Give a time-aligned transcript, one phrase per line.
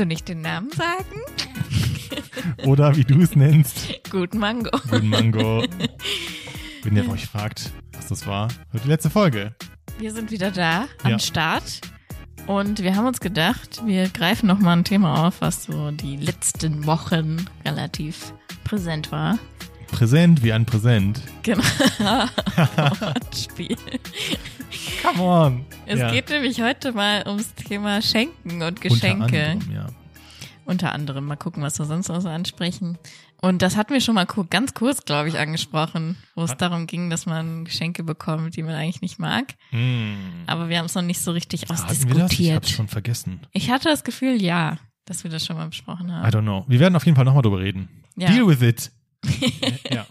[0.00, 1.20] Du nicht den Namen sagen?
[2.66, 4.70] oder wie du es nennst, Gut Mango.
[4.90, 5.62] Guten Mango.
[6.82, 9.54] Wenn ihr euch fragt, was das war, hört die letzte Folge.
[9.98, 11.18] Wir sind wieder da am Ja.
[11.18, 11.82] Start
[12.46, 16.16] und wir haben uns gedacht, wir greifen noch mal ein Thema auf, was so die
[16.16, 18.32] letzten Wochen relativ
[18.64, 19.38] präsent war.
[19.88, 21.20] Präsent wie ein Präsent.
[21.42, 21.62] Genau.
[21.98, 23.76] Wortspiel.
[25.02, 25.64] Come on.
[25.86, 26.10] Es Ja.
[26.12, 29.46] geht nämlich heute mal ums Thema Schenken und Unter Geschenke.
[29.50, 29.86] anderem, ja.
[30.64, 31.24] Unter anderem.
[31.26, 32.98] Mal gucken, was wir sonst noch so ansprechen.
[33.42, 37.08] Und das hatten wir schon mal ganz kurz, glaube ich, angesprochen, wo es darum ging,
[37.10, 39.54] dass man Geschenke bekommt, die man eigentlich nicht mag.
[39.70, 40.44] Hm.
[40.46, 41.92] Aber wir haben es noch nicht so richtig Hatten wir das?
[42.02, 42.56] Ich ausdiskutiert.
[42.56, 43.40] hab's schon vergessen.
[43.52, 46.28] Ich hatte das Gefühl, ja, dass wir das schon mal besprochen I haben.
[46.30, 46.64] don't know.
[46.68, 47.88] Wir werden auf jeden Fall nochmal drüber reden.
[48.16, 48.28] Ja.
[48.30, 48.92] Deal with it.
[49.90, 50.06] ja.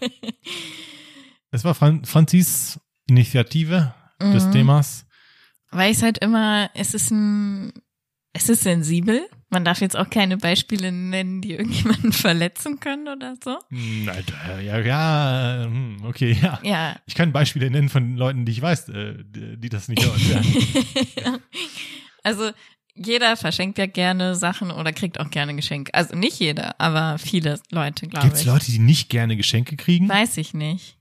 [1.52, 4.52] Es war Fran Franzis Initiative des Mhm.
[4.52, 5.06] Themas.
[5.70, 7.72] Weil ich halt immer, es ist ein,
[8.32, 9.22] es ist sensibel.
[9.50, 13.56] Man darf jetzt auch keine Beispiele nennen, die irgendjemanden verletzen können oder so.
[13.70, 16.60] Hm, Alter, ja, ja, hm, okay, ja.
[16.62, 16.96] Ja.
[17.06, 21.40] Ich kann Beispiele nennen von Leuten, die ich weiß, äh, die das nicht hören.
[22.22, 22.50] Also
[22.94, 25.94] jeder verschenkt ja gerne Sachen oder kriegt auch gerne Geschenke.
[25.94, 28.46] Also nicht jeder, aber viele Leute, glaube Gibt es ich.
[28.46, 30.06] Leute, die nicht gerne Geschenke kriegen?
[30.08, 30.98] Weiß ich nicht.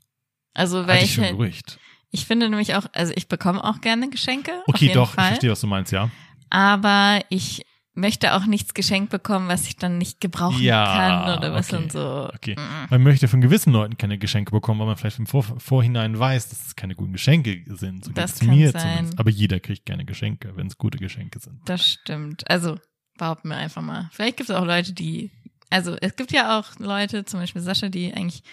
[0.54, 1.80] Also weil Halte ich, ich halt, Gerücht.
[2.12, 4.52] Ich finde nämlich auch, also ich bekomme auch gerne Geschenke.
[4.68, 5.28] Okay, doch, ich Fall.
[5.28, 6.10] verstehe, was du meinst, ja.
[6.50, 11.54] aber ich möchte auch nichts geschenkt bekommen, was ich dann nicht gebrauchen Ja, kann oder
[11.54, 12.30] was okay, dann so.
[12.34, 12.56] okay.
[12.56, 12.88] Mm.
[12.92, 16.50] Man möchte von gewissen Leuten keine Geschenke bekommen, weil man vielleicht im Vor Vorhinein weiß,
[16.50, 18.06] dass es keine guten Geschenke sind.
[18.06, 18.82] So Das kann mir sein.
[18.82, 19.20] zumindest.
[19.20, 21.60] Aber jeder kriegt gerne Geschenke, wenn es gute Geschenke sind.
[21.66, 22.50] Das stimmt.
[22.50, 22.78] Also
[23.18, 24.10] behaupten wir einfach mal.
[24.14, 25.32] Vielleicht gibt es auch Leute, die,
[25.70, 28.44] also es gibt ja auch Leute, zum Beispiel Sascha, die eigentlich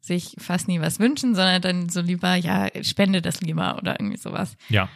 [0.00, 4.16] sich fast nie was wünschen, sondern dann so lieber, ja, spende das lieber oder irgendwie
[4.16, 4.56] sowas.
[4.68, 4.88] Ja.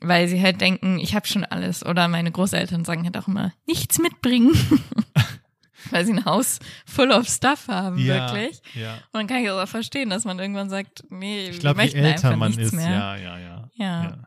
[0.00, 1.84] Weil sie halt denken, ich habe schon alles.
[1.86, 4.52] Oder meine Großeltern sagen halt auch immer, nichts mitbringen.
[5.90, 8.60] Weil sie ein Haus full of stuff haben, ja, wirklich.
[8.74, 8.94] Ja.
[9.12, 11.92] Und dann kann ich das auch verstehen, dass man irgendwann sagt, nee, Ich glaube, je
[11.92, 12.90] älter man ist, mehr.
[12.90, 14.18] ja, ja, ja, Ja.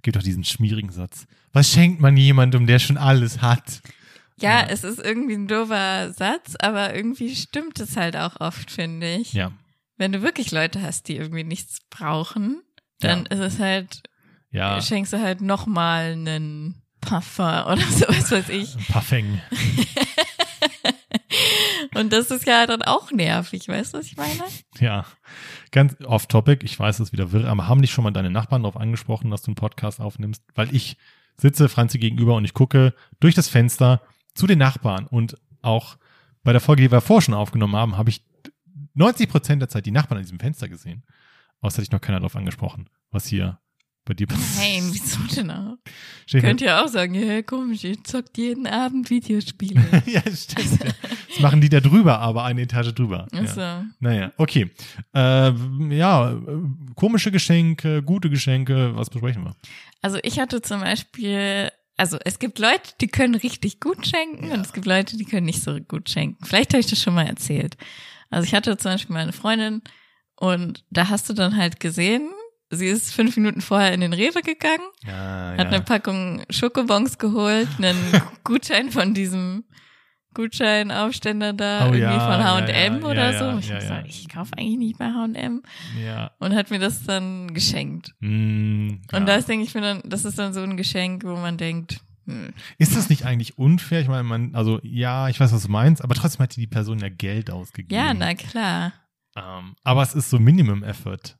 [0.00, 1.26] Gibt auch diesen schmierigen Satz.
[1.52, 3.82] Was schenkt man jemandem, der schon alles hat?
[4.40, 4.66] Ja, Ja.
[4.70, 9.34] es ist irgendwie ein doofer Satz, aber irgendwie stimmt es halt auch oft, finde ich.
[9.34, 9.52] Ja.
[10.02, 12.60] Wenn du wirklich Leute hast, die irgendwie nichts brauchen,
[12.98, 14.02] dann ist es halt,
[14.50, 14.82] Ja.
[14.82, 18.76] schenkst du halt nochmal einen Parfum oder so, was weiß ich.
[18.88, 19.38] Parfum.
[21.94, 24.42] Und das ist ja dann auch nervig, weißt du, was ich meine?
[24.80, 25.06] Ja,
[25.70, 26.64] ganz off-topic.
[26.64, 29.30] Ich weiß, es ist wieder wirr, aber haben dich schon mal deine Nachbarn darauf angesprochen,
[29.30, 30.42] dass du einen Podcast aufnimmst?
[30.56, 30.96] Weil ich
[31.36, 34.02] sitze Franzi gegenüber und ich gucke durch das Fenster
[34.34, 35.96] zu den Nachbarn und auch
[36.42, 38.24] bei der Folge, die wir vorher schon aufgenommen haben, habe ich
[38.94, 41.02] 90 Prozent der Zeit die Nachbarn an diesem Fenster gesehen.
[41.60, 43.58] Außer hatte ich noch keiner darauf angesprochen, was hier
[44.04, 44.58] bei dir passiert.
[44.58, 45.76] Nein, wieso denn auch?
[46.28, 49.80] Könnt ihr auch sagen, ja, komisch, ihr zockt jeden Abend Videospiele.
[50.06, 50.82] ja, stimmt.
[50.84, 50.90] Ja.
[51.28, 53.28] Das machen die da drüber, aber eine Etage drüber.
[53.32, 53.38] Ja.
[53.38, 53.60] Also,
[54.00, 54.70] Naja, okay.
[55.14, 55.52] Äh,
[55.94, 56.36] ja, äh,
[56.96, 59.54] komische Geschenke, gute Geschenke, was besprechen wir?
[60.00, 64.54] Also ich hatte zum Beispiel, also es gibt Leute, die können richtig gut schenken Ja.
[64.54, 66.44] und es gibt Leute, die können nicht so gut schenken.
[66.44, 67.76] Vielleicht habe ich das schon mal erzählt.
[68.32, 69.82] Also ich hatte zum Beispiel meine Freundin
[70.36, 72.30] und da hast du dann halt gesehen,
[72.70, 77.68] sie ist fünf Minuten vorher in den Rewe gegangen, Ja, hat eine Packung Schokobons geholt,
[77.76, 77.96] einen
[78.44, 79.64] Gutschein von diesem
[80.34, 83.44] Gutscheinaufständer da, Oh irgendwie ja, von ja, H&M ja, oder ja, so.
[83.44, 83.80] ja, ich ja, ja.
[83.80, 85.62] gesagt, ich kaufe eigentlich nicht bei H&M
[86.02, 86.30] ja.
[86.38, 88.14] und hat mir das dann geschenkt.
[88.20, 89.18] Mm, ja.
[89.18, 92.00] Und das denke ich mir dann, das ist dann so ein Geschenk, wo man denkt,
[92.26, 94.00] hm, Ist das nicht eigentlich unfair?
[94.00, 96.98] Ich meine, man, also ja, ich weiß, was du meinst, aber trotzdem hat die Person
[96.98, 97.94] ja Geld ausgegeben.
[97.94, 98.92] ja, na klar.
[99.36, 101.36] Ähm, aber es ist so Minimum Effort.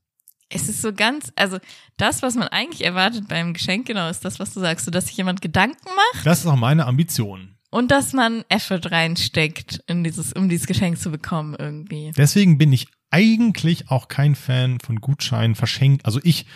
[0.49, 1.59] Es ist so ganz, also
[1.97, 5.07] das, was man eigentlich erwartet beim Geschenk, genau, ist das, was du sagst, so dass
[5.07, 5.79] sich jemand Gedanken
[6.15, 7.57] macht Das ist auch meine Ambition.
[7.71, 12.13] und dass man Effort reinsteckt, in dieses, um dieses Geschenk zu bekommen irgendwie.
[12.17, 16.05] Deswegen bin ich eigentlich auch kein Fan von Gutscheinen verschenken.
[16.05, 16.47] Also ich,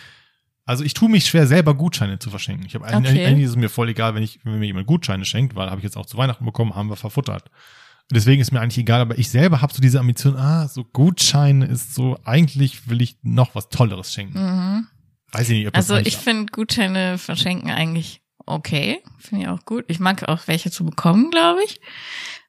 [0.67, 2.65] also ich tue mich schwer, selber Gutscheine zu verschenken.
[2.67, 2.95] Ich habe Okay.
[2.95, 5.69] eigentlich, eigentlich ist es mir voll egal, wenn ich, wenn mir jemand Gutscheine schenkt, weil
[5.69, 7.49] habe ich jetzt auch zu Weihnachten bekommen, haben wir verfuttert.
[8.11, 11.65] Deswegen ist mir eigentlich egal, aber ich selber habe so diese Ambition, ah, so Gutscheine
[11.65, 14.39] ist so, eigentlich will ich noch was Tolleres schenken.
[14.39, 14.87] Mhm.
[15.31, 19.65] Weiß ich nicht, ob das Also ich finde Gutscheine verschenken eigentlich okay, finde ich auch
[19.65, 19.85] gut.
[19.87, 21.79] Ich mag auch welche zu bekommen, glaube ich.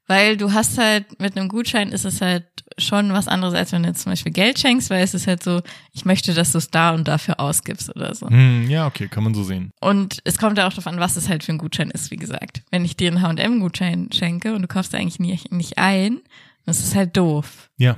[0.09, 2.47] Weil du hast halt, mit einem Gutschein ist es halt
[2.79, 5.43] schon was anderes, als wenn du jetzt zum Beispiel Geld schenkst, weil es ist halt
[5.43, 5.63] so,
[5.93, 8.29] ich möchte, dass du es da und dafür ausgibst oder so.
[8.29, 9.71] Hm, ja, okay, kann man so sehen.
[9.81, 12.17] Und es kommt ja auch darauf an, was es halt für ein Gutschein ist, wie
[12.17, 12.63] gesagt.
[12.71, 16.21] Wenn ich dir einen H&M-Gutschein schenke und du kaufst eigentlich nicht, nicht ein,
[16.65, 17.71] das ist halt doof.
[17.77, 17.97] Ja.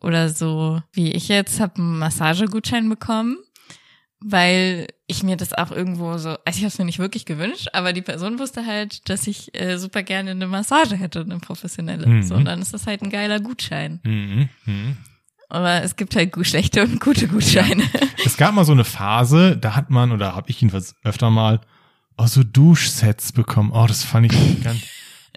[0.00, 3.36] Oder so, wie ich jetzt habe einen Massagegutschein bekommen,
[4.24, 7.68] weil ich mir das auch irgendwo so, also ich habe es mir nicht wirklich gewünscht,
[7.72, 12.06] aber die Person wusste halt, dass ich äh, super gerne eine Massage hätte, eine professionelle.
[12.06, 12.22] Mhm.
[12.22, 14.00] So, und dann ist das halt ein geiler Gutschein.
[14.04, 14.48] Mhm.
[14.64, 14.96] Mhm.
[15.48, 17.84] Aber es gibt halt schlechte und gute Gutscheine.
[18.24, 21.60] Es gab mal so eine Phase, da hat man, oder habe ich jedenfalls öfter mal,
[22.16, 23.70] oh, so Duschsets bekommen.
[23.72, 24.80] Oh, das fand ich ganz,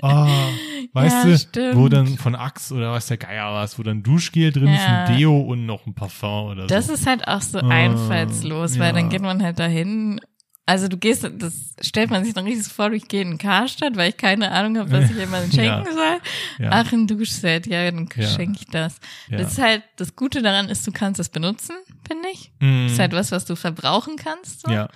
[0.02, 0.08] oh,
[0.94, 1.76] weißt Ja, du, stimmt.
[1.78, 5.06] wo dann von Axe oder was der Geier war, wo dann Duschgel drin ist, Ja.
[5.06, 6.94] ein Deo und noch ein Parfum oder Das so.
[6.94, 8.94] ist halt auch so Ah, einfallslos, weil ja.
[8.94, 10.20] dann geht man halt dahin.
[10.68, 14.10] Also du gehst, das stellt man sich dann richtig vor, ich gehe in Karstadt, weil
[14.10, 16.68] ich keine Ahnung habe, was ich jemandem schenken soll.
[16.72, 18.28] Ach, ein Duschset, ja, dann Ja.
[18.28, 19.00] schenke ich das.
[19.30, 21.76] Das ist halt, das Gute daran ist, du kannst es benutzen,
[22.08, 22.52] finde ich.
[22.60, 24.62] Mm, Das ist halt was, was du verbrauchen kannst.
[24.66, 24.72] So.
[24.72, 24.90] ja.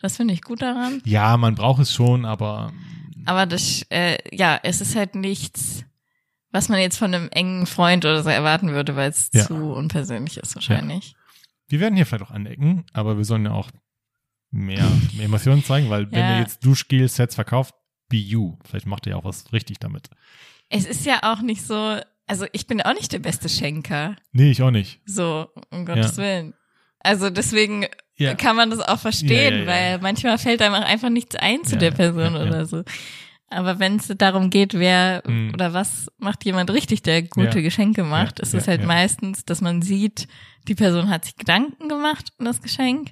[0.00, 1.02] Das finde ich gut daran.
[1.04, 2.72] ja, man braucht es schon, aber
[3.26, 5.84] Aber das, äh, ja, es ist halt nichts,
[6.50, 9.46] was man jetzt von einem engen Freund oder so erwarten würde, weil es Ja.
[9.46, 11.14] zu unpersönlich ist wahrscheinlich.
[11.68, 13.70] wir werden hier vielleicht auch anecken, aber wir sollen ja auch
[14.50, 16.32] mehr, mehr Emotionen zeigen, weil wenn Ja.
[16.34, 17.74] ihr jetzt Duschgel-Sets verkauft,
[18.08, 18.56] be you.
[18.64, 20.10] Vielleicht macht ihr ja auch was richtig damit.
[20.68, 24.16] Es ist ja auch nicht so, also ich bin auch nicht der beste Schenker.
[24.32, 25.00] Nee, ich auch nicht.
[25.06, 26.54] So, um Gottes Willen.
[26.98, 27.86] Also deswegen
[28.20, 28.34] Ja.
[28.34, 31.64] kann man das auch verstehen, Ja, ja, weil manchmal fällt einem auch einfach nichts ein
[31.64, 32.82] zu der Person oder so.
[33.52, 35.52] Aber wenn es darum geht, wer Mhm.
[35.54, 37.62] oder was macht jemand richtig, der gute.
[37.62, 40.28] Geschenke macht, ist es halt meistens, dass man sieht,
[40.68, 43.10] die Person hat sich Gedanken gemacht um das Geschenk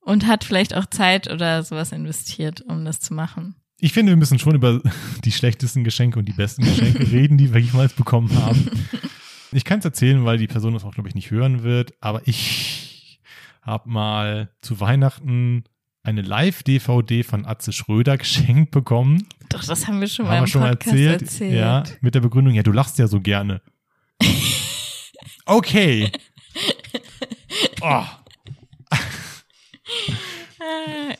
[0.00, 3.54] und hat vielleicht auch Zeit oder sowas investiert, um das zu machen.
[3.78, 4.80] Ich finde, wir müssen schon über
[5.24, 8.68] die schlechtesten Geschenke und die besten Geschenke reden, die wir jemals bekommen haben.
[9.52, 12.22] Ich kann es erzählen, weil die Person das auch, glaube ich, nicht hören wird, aber
[12.26, 12.91] ich
[13.62, 15.64] habe mal zu Weihnachten
[16.02, 19.26] eine Live-DVD von Atze Schröder geschenkt bekommen.
[19.48, 21.22] Doch, das haben wir schon mal Haben im wir schon mal Podcast erzählt.
[21.22, 21.54] erzählt.
[21.54, 23.62] Ja, mit der Begründung, ja, du lachst ja so gerne.
[25.46, 26.10] Okay.
[27.84, 28.04] Oh,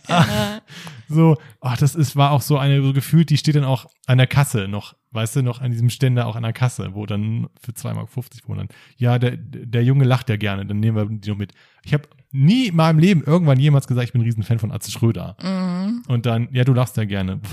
[0.09, 0.61] Ja.
[1.09, 4.19] so, ach, das ist, war auch so eine, so gefühlt, die steht dann auch an
[4.19, 7.49] der Kasse noch, weißt du, noch an diesem Ständer auch an der Kasse, wo dann
[7.61, 8.09] für 2,50 Mark,
[8.47, 11.53] wo dann, ja, der, der Junge lacht ja gerne, dann nehmen wir die noch mit.
[11.85, 14.90] Ich habe nie in meinem Leben irgendwann jemals gesagt, ich bin ein Riesenfan von Atze
[14.90, 15.37] Schröder.
[15.43, 16.02] Mhm.
[16.08, 17.40] Und dann, ja, du lachst ja gerne.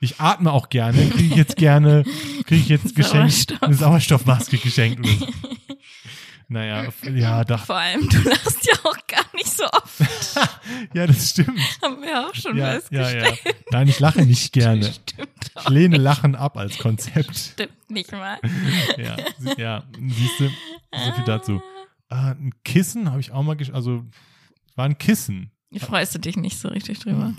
[0.00, 2.04] Ich atme auch gerne, kriege ich jetzt gerne,
[2.46, 3.62] kriege ich jetzt geschenkt, Sauerstoff.
[3.62, 5.26] eine Sauerstoffmaske geschenkt so.
[6.48, 9.98] Naja, ja, doch, Vor allem, du lachst ja auch gar nicht so oft,
[10.94, 11.58] ja, das stimmt.
[11.82, 13.40] haben wir auch schon Ja, ja, festgestellt.
[13.46, 13.52] ja.
[13.70, 14.84] Nein, ich lache nicht gerne.
[14.92, 17.34] Stimmt Ich lehne Lachen ab als Konzept.
[17.34, 18.38] Stimmt nicht mal.
[18.98, 19.16] Ja,
[19.56, 20.50] ja siehst du,
[21.02, 21.62] so viel dazu.
[22.14, 24.04] Ah, ein Kissen habe ich auch mal, also
[24.76, 25.50] war ein Kissen.
[25.76, 27.34] Freust du dich nicht so richtig drüber?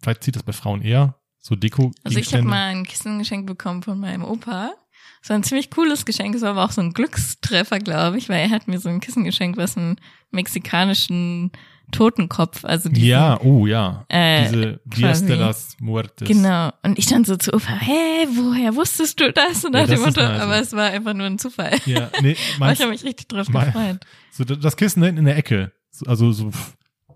[0.00, 1.92] Vielleicht zieht das bei Frauen eher so Deko.
[2.02, 4.72] Also ich habe mal ein Kissen geschenkt bekommen von meinem Opa.
[5.20, 8.40] So ein ziemlich cooles Geschenk, es war aber auch so ein Glückstreffer, glaube ich, weil
[8.40, 10.00] er hat mir so ein Kissen geschenkt, was einen
[10.30, 11.52] mexikanischen
[11.92, 14.04] Totenkopf, also diesen, Ja, oh ja.
[14.08, 16.26] äh, Diese Dias de las Muertes.
[16.28, 16.70] Genau.
[16.82, 19.64] Und ich dann so zu Opa, hä, woher wusstest du das?
[19.64, 20.40] Und Ja, das Motto, nice.
[20.40, 21.76] aber es war einfach nur ein Zufall.
[21.86, 23.98] Ja, nee, Aber ich meinst, habe mich richtig drauf mein- gefreut.
[24.30, 25.72] so da- das Kissen da hinten in der Ecke.
[25.90, 26.50] So- Also so,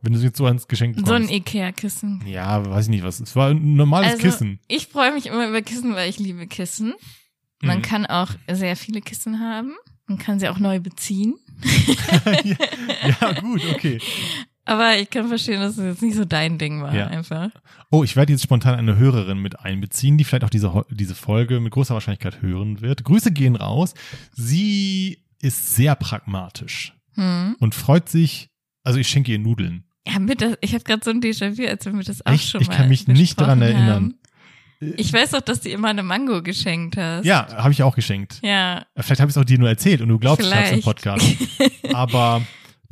[0.02, 1.30] wenn du jetzt so ans Geschenk So ein bekommst.
[1.32, 2.22] Ikea-Kissen.
[2.26, 3.20] Ja, weiß ich nicht was.
[3.20, 4.60] Es war ein normales Also, Kissen.
[4.68, 6.94] Ich freue mich immer über Kissen, weil ich liebe Kissen.
[7.62, 7.82] Man Mhm.
[7.82, 9.72] kann auch sehr viele Kissen haben.
[10.06, 11.34] Man kann sie auch neu beziehen.
[12.44, 12.56] ja,
[13.20, 13.98] ja, gut, okay.
[14.70, 17.08] Aber ich kann verstehen, dass es jetzt nicht so dein Ding war, Ja.
[17.08, 17.50] einfach.
[17.90, 21.58] Oh, ich werde jetzt spontan eine Hörerin mit einbeziehen, die vielleicht auch diese, diese Folge
[21.58, 23.02] mit großer Wahrscheinlichkeit hören wird.
[23.04, 23.94] Grüße gehen raus.
[24.32, 27.56] Sie ist sehr pragmatisch Hm.
[27.58, 28.50] und freut sich,
[28.84, 29.84] also ich schenke ihr Nudeln.
[30.06, 32.48] Ja, mit das, ich habe gerade so ein Déjà-vu, als wir mir das auch Echt?
[32.48, 33.88] schon Ich mal kann mich nicht daran erinnern.
[33.88, 34.14] Haben.
[34.96, 37.26] Ich weiß doch, dass du immer eine Mango geschenkt hast.
[37.26, 38.38] Ja, habe ich auch geschenkt.
[38.42, 40.66] Ja, Vielleicht habe ich es auch dir nur erzählt und du glaubst, ich habe im
[40.68, 40.84] Vielleicht.
[40.84, 41.36] Podcast.
[41.92, 42.40] Aber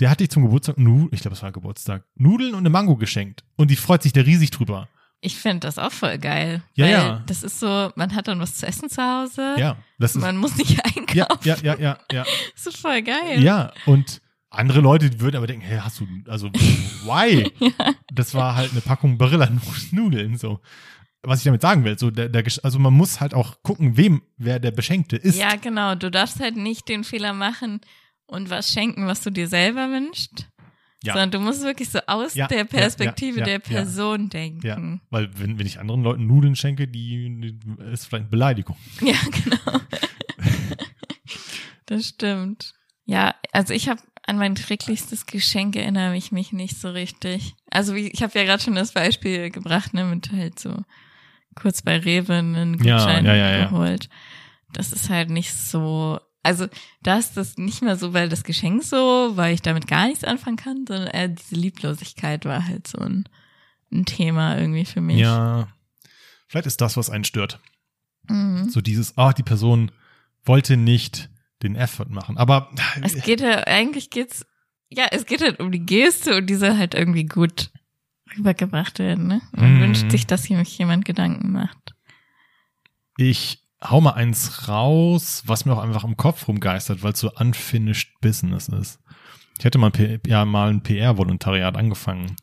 [0.01, 2.97] der hat dich zum Geburtstag, Nu- ich glaube, es war Geburtstag, Nudeln und eine Mango
[2.97, 3.45] geschenkt.
[3.57, 4.89] Und die freut sich da riesig drüber.
[5.21, 6.63] ich finde das auch voll geil.
[6.75, 7.23] Ja, weil ja.
[7.27, 9.57] Das ist so, man hat dann was zu essen zu Hause.
[9.59, 11.17] Ja, das ist, Man muss nicht einkaufen.
[11.17, 12.25] ja, ja, ja, ja, ja.
[12.55, 13.43] Das ist voll geil.
[13.43, 17.51] Ja, und andere Leute würden aber denken, hey, hast du, also, why?
[18.13, 20.61] Das war halt eine Packung Barilla-Nudeln, so.
[21.23, 24.23] Was ich damit sagen will, so, der, der, also man muss halt auch gucken, wem,
[24.37, 25.37] wer der Beschenkte ist.
[25.37, 25.97] Ja, genau.
[25.97, 27.81] Du darfst halt nicht den Fehler machen
[28.29, 30.47] und was schenken, was du dir selber wünschst.
[31.03, 31.13] Ja.
[31.13, 33.59] Sondern du musst wirklich so aus Ja, der Perspektive ja, der.
[33.61, 34.67] Person denken.
[34.67, 37.59] Ja, weil wenn, wenn ich anderen Leuten Nudeln schenke, die, die
[37.93, 38.77] ist vielleicht eine Beleidigung.
[39.01, 39.81] Ja, genau.
[41.87, 42.75] das stimmt.
[43.05, 47.55] Ja, also ich habe an mein schrecklichstes Geschenk erinnere ich mich nicht so richtig.
[47.71, 50.83] Also wie, ich habe ja gerade schon das Beispiel gebracht, ne, mit halt so
[51.55, 53.65] kurz bei Rewe einen Gutschein ja, ja, ja.
[53.67, 54.09] geholt.
[54.73, 56.21] Das ist halt nicht so.
[56.49, 56.67] Also
[57.03, 60.25] da ist das nicht mehr so, weil das Geschenk so, weil ich damit gar nichts
[60.25, 63.29] anfangen kann, sondern eher diese Lieblosigkeit war halt so ein,
[63.93, 65.19] ein Thema irgendwie für mich.
[65.19, 65.69] Ja,
[66.49, 67.61] vielleicht ist das, was einen stört.
[68.29, 68.69] Mhm.
[68.69, 69.91] So dieses, ah, die Person
[70.45, 71.31] wollte nicht
[71.63, 72.37] den Effort machen.
[72.39, 72.71] Aber
[73.03, 74.45] Es geht ja, eigentlich geht's,
[74.91, 77.71] ja, es geht halt um die Geste und diese halt irgendwie gut
[78.37, 79.41] rübergebracht werden, ne?
[79.53, 79.81] Man Mhm.
[79.81, 81.95] wünscht sich, dass sich jemand Gedanken macht.
[83.17, 87.31] ich hau mal eins raus, was mir auch einfach im Kopf rumgeistert, weil es so
[87.33, 89.01] unfinished business ist.
[89.59, 89.93] Ich hätte mal,
[90.27, 92.37] ja, mal ein PR-Volontariat angefangen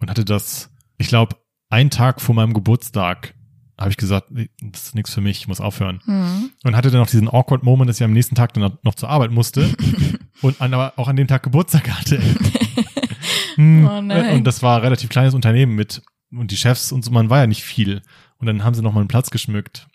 [0.00, 1.36] und hatte das, ich glaube,
[1.70, 3.34] einen Tag vor meinem Geburtstag
[3.78, 4.30] habe ich gesagt,
[4.60, 6.00] das ist nichts für mich, ich muss aufhören.
[6.04, 6.50] Mhm.
[6.64, 9.08] Und hatte dann auch diesen awkward Moment, dass ich am nächsten Tag dann noch zur
[9.08, 9.72] Arbeit musste
[10.42, 12.20] und an, aber auch an dem Tag Geburtstag hatte.
[13.56, 14.34] Hm, Oh.
[14.34, 17.40] Und das war ein relativ kleines Unternehmen mit und die Chefs und so, man war
[17.40, 18.02] ja nicht viel.
[18.38, 19.87] Und dann haben sie noch mal einen Platz geschmückt.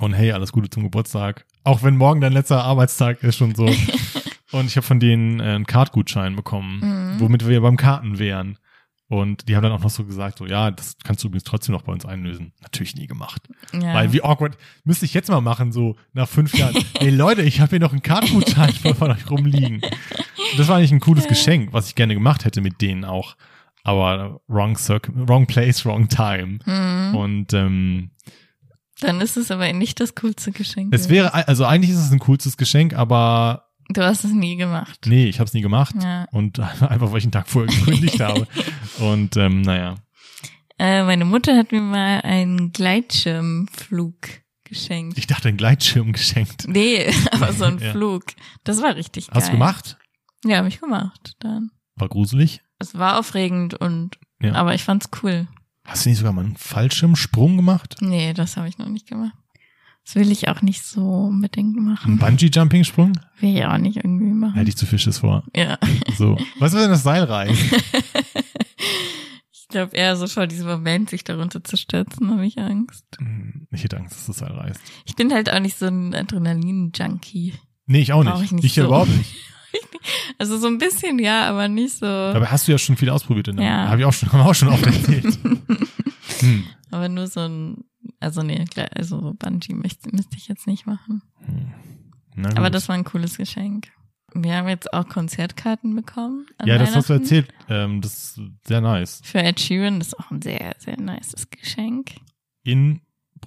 [0.00, 1.44] Und hey, alles Gute zum Geburtstag.
[1.64, 3.66] Auch wenn morgen dein letzter Arbeitstag ist schon so.
[4.52, 7.20] und ich habe von denen äh, einen Kartgutschein bekommen, Mhm.
[7.20, 8.58] womit wir beim Karten wären.
[9.08, 11.72] Und die haben dann auch noch so gesagt, so ja, das kannst du übrigens trotzdem
[11.72, 12.52] noch bei uns einlösen.
[12.62, 13.42] Natürlich nie gemacht.
[13.72, 13.92] Ja.
[13.94, 16.76] Weil wie awkward müsste ich jetzt mal machen, so nach fünf Jahren.
[17.00, 19.80] Ey Leute, ich habe hier noch einen Kartgutschein von euch rumliegen.
[20.56, 23.36] Das war eigentlich ein cooles Geschenk, was ich gerne gemacht hätte mit denen auch.
[23.82, 26.60] Aber wrong circle, wrong place, wrong time.
[26.64, 27.14] Mhm.
[27.16, 28.10] Und ähm,
[29.00, 30.94] Dann ist es aber nicht das coolste Geschenk.
[30.94, 35.00] es wäre, also eigentlich ist es ein coolstes Geschenk, aber Du hast es nie gemacht.
[35.06, 35.94] nee, ich habe es nie gemacht.
[36.00, 36.26] Ja.
[36.30, 38.46] Und einfach, weil ich einen Tag vorher gekündigt habe.
[39.00, 39.96] Und ähm, naja.
[40.78, 44.14] Äh, meine Mutter hat mir mal einen Gleitschirmflug
[44.64, 45.18] geschenkt.
[45.18, 46.66] Ich dachte, ein Gleitschirm geschenkt.
[46.68, 47.90] Nee, aber so ein Ja.
[47.90, 48.24] Flug.
[48.64, 49.34] Das war richtig geil.
[49.36, 49.98] Hast du gemacht?
[50.44, 51.70] Ja, habe ich gemacht dann.
[51.96, 52.62] War gruselig.
[52.78, 54.54] Es war aufregend und Ja.
[54.54, 55.48] aber ich fand's cool.
[55.90, 57.96] Hast du nicht sogar mal einen Fallschirmsprung gemacht?
[58.00, 59.32] Nee, das habe ich noch nicht gemacht.
[60.04, 62.18] Das will ich auch nicht so unbedingt machen.
[62.18, 63.12] Bungee-Jumping-Sprung?
[63.40, 64.54] Will ich auch nicht irgendwie machen.
[64.54, 65.44] Hätte ich zu Fisches vor.
[65.54, 65.78] Ja.
[66.16, 66.38] So.
[66.58, 67.60] Was ist, wenn das Seil reißt?
[69.52, 73.04] Ich glaube eher so vor diesem Moment, sich darunter zu stürzen, habe ich Angst.
[73.18, 74.80] Hm, Ich hätte Angst, dass das Seil reißt.
[75.04, 77.54] Ich bin halt auch nicht so ein Adrenalin-Junkie.
[77.86, 78.32] Nee, ich auch nicht.
[78.32, 78.86] Brauch ich nicht ich so.
[78.86, 79.32] überhaupt nicht.
[80.38, 82.06] Also so ein bisschen ja, aber nicht so.
[82.06, 83.48] Aber hast du ja schon viel ausprobiert.
[83.48, 83.88] In Ja.
[83.88, 85.38] Habe ich auch schon, haben wir auch schon oft erzählt.
[86.40, 86.64] hm.
[86.90, 87.84] Aber nur so ein,
[88.20, 91.22] also nee, also so Bungee müsste, müsste ich jetzt nicht machen.
[91.44, 92.46] Hm.
[92.56, 93.88] Aber das war ein cooles Geschenk.
[94.32, 96.46] Wir haben jetzt auch Konzertkarten bekommen.
[96.64, 97.52] Ja, das hast du erzählt.
[97.68, 99.20] Ähm, das ist sehr nice.
[99.24, 102.12] Für Ed Sheeran, ist auch ein sehr, sehr nices Geschenk.
[102.62, 103.00] In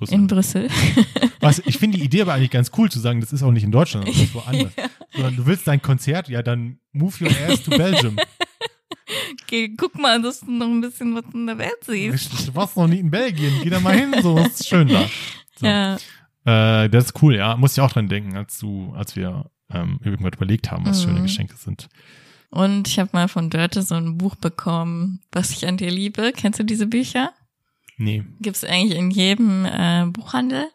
[0.04, 0.14] Brüssel.
[0.16, 0.70] In Brüssel.
[1.40, 3.64] Was, ich finde die Idee aber eigentlich ganz cool zu sagen, das ist auch nicht
[3.64, 4.72] in Deutschland, das ist woanders.
[5.14, 8.18] Sondern du willst dein Konzert, ja, dann move your ass to Belgium.
[9.48, 12.48] Geh, guck mal, dass du noch ein bisschen was in der Welt siehst.
[12.48, 15.08] Du warst noch nie in Belgien, geh da mal hin, so ist schön da.
[15.60, 15.66] So.
[15.66, 15.96] Ja.
[16.46, 17.56] Äh, das ist cool, ja.
[17.58, 21.10] Muss ich auch dran denken, als du, als wir ähm, überlegt haben, was Mhm.
[21.10, 21.90] schöne Geschenke sind.
[22.50, 26.32] Und ich habe mal von Dörte so ein Buch bekommen, was ich an dir liebe.
[26.36, 27.32] Kennst du diese Bücher?
[28.04, 28.24] Nee.
[28.42, 30.68] Gibt's eigentlich in jedem äh, Buchhandel.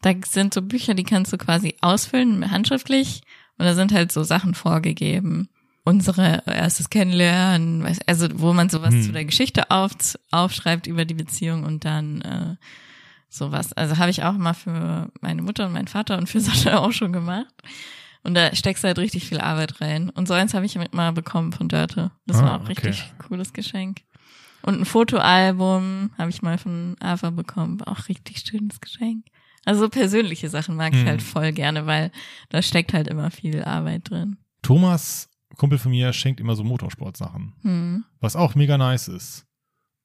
[0.00, 3.22] Da sind so Bücher, die kannst du quasi ausfüllen, handschriftlich.
[3.58, 5.48] Und da sind halt so Sachen vorgegeben.
[5.84, 9.02] Unsere erstes Kennenlernen, also wo man sowas Hm.
[9.02, 9.92] zu der Geschichte auf,
[10.30, 12.56] aufschreibt über die Beziehung und dann äh,
[13.28, 13.72] sowas.
[13.72, 16.92] Also habe ich auch mal für meine Mutter und meinen Vater und für Sascha auch
[16.92, 17.52] schon gemacht.
[18.24, 20.08] Und da steckst du halt richtig viel Arbeit rein.
[20.10, 22.12] Und so eins habe ich mit mal bekommen von Dörte.
[22.26, 22.74] Das Ah, war auch okay.
[22.86, 24.02] richtig cooles Geschenk.
[24.64, 27.80] Und ein Fotoalbum habe ich mal von Ava bekommen.
[27.80, 29.26] War auch richtig schönes Geschenk.
[29.64, 31.06] Also so persönliche Sachen mag ich Hm.
[31.08, 32.10] halt voll gerne, weil
[32.48, 34.38] da steckt halt immer viel Arbeit drin.
[34.62, 38.04] Thomas, Kumpel von mir, schenkt immer so Motorsportsachen, Hm.
[38.20, 39.46] was auch mega nice ist.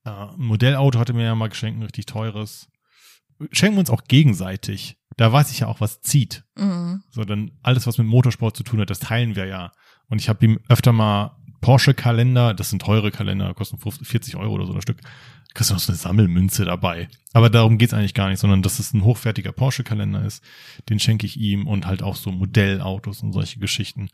[0.06, 2.68] Äh, ein Modellauto hatte mir ja mal geschenkt, ein richtig teures.
[3.52, 4.98] Schenken wir uns auch gegenseitig.
[5.16, 6.44] Da weiß ich ja auch, was zieht.
[6.56, 7.04] Mhm.
[7.12, 9.72] So, dann alles, was mit Motorsport zu tun hat, das teilen wir ja.
[10.10, 14.54] Und ich habe ihm öfter mal Porsche-Kalender, das sind teure Kalender, kosten 50, 40 Euro
[14.54, 15.00] oder so ein Stück.
[15.54, 17.08] Kriegst du noch so eine Sammelmünze dabei.
[17.34, 20.44] Aber darum geht's eigentlich gar nicht, sondern dass es ein hochwertiger Porsche-Kalender ist.
[20.90, 24.10] Den schenke ich ihm und halt auch so Modellautos und solche Geschichten.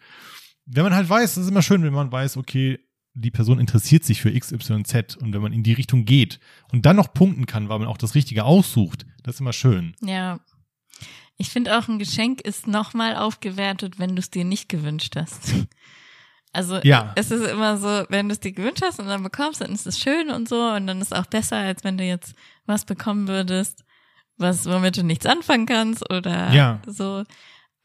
[0.65, 2.79] Wenn man halt weiß, das ist immer schön, wenn man weiß, okay,
[3.13, 6.39] die Person interessiert sich für XYZ und wenn man in die Richtung geht
[6.71, 9.95] und dann noch punkten kann, weil man auch das Richtige aussucht, das ist immer schön.
[10.01, 10.39] Ja.
[11.38, 15.53] Ich finde auch ein Geschenk ist nochmal aufgewertet, wenn du es dir nicht gewünscht hast.
[16.53, 17.12] Also Ja.
[17.15, 19.88] es ist immer so, wenn du es dir gewünscht hast und dann bekommst, dann ist
[19.88, 22.86] es schön und so und dann ist es auch besser, als wenn du jetzt was
[22.86, 23.83] bekommen würdest,
[24.38, 26.81] was womit du nichts anfangen kannst oder Ja.
[26.88, 27.24] so.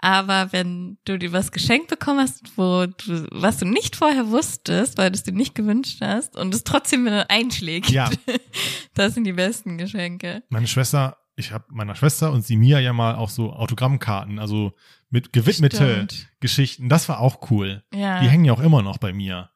[0.01, 4.97] Aber wenn du dir was geschenkt bekommen hast, wo du, was du nicht vorher wusstest,
[4.97, 8.09] weil du es dir nicht gewünscht hast und es trotzdem wieder einschlägt, Ja.
[8.95, 10.45] das sind die besten Geschenke.
[10.51, 14.73] Meine Schwester ich habe meiner Schwester und sie mir ja mal auch so Autogrammkarten, also
[15.11, 16.28] mit gewidmete Stimmt.
[16.40, 16.88] Geschichten.
[16.88, 17.83] Das war auch cool.
[17.95, 18.21] Ja.
[18.21, 19.50] Die hängen ja auch immer noch bei mir.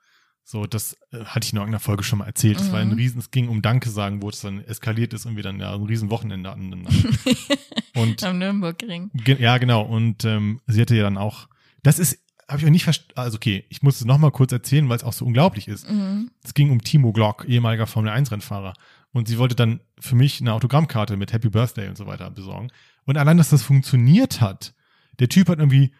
[0.44, 2.58] So, das äh, hatte ich in irgendeiner Folge schon mal erzählt.
[2.60, 2.94] Es war ein Mhm.
[2.94, 5.72] riesen, es ging um Danke sagen, wo es dann eskaliert ist und wir dann ja
[5.74, 6.86] ein riesen Wochenende hatten.
[7.96, 9.10] und Am Nürnbergring.
[9.14, 9.82] Ge ja, genau.
[9.82, 11.48] Und ähm, sie hatte ja dann auch,
[11.82, 14.88] das ist, habe ich auch nicht verstanden, also okay, ich muss es nochmal kurz erzählen,
[14.88, 15.88] weil es auch so unglaublich ist.
[15.88, 16.30] Mhm.
[16.42, 18.74] Es ging um Timo Glock, ehemaliger Formel-1-Rennfahrer.
[19.12, 22.70] Und sie wollte dann für mich eine Autogrammkarte mit Happy Birthday und so weiter besorgen.
[23.04, 24.74] Und allein, dass das funktioniert hat,
[25.18, 25.92] der Typ hat irgendwie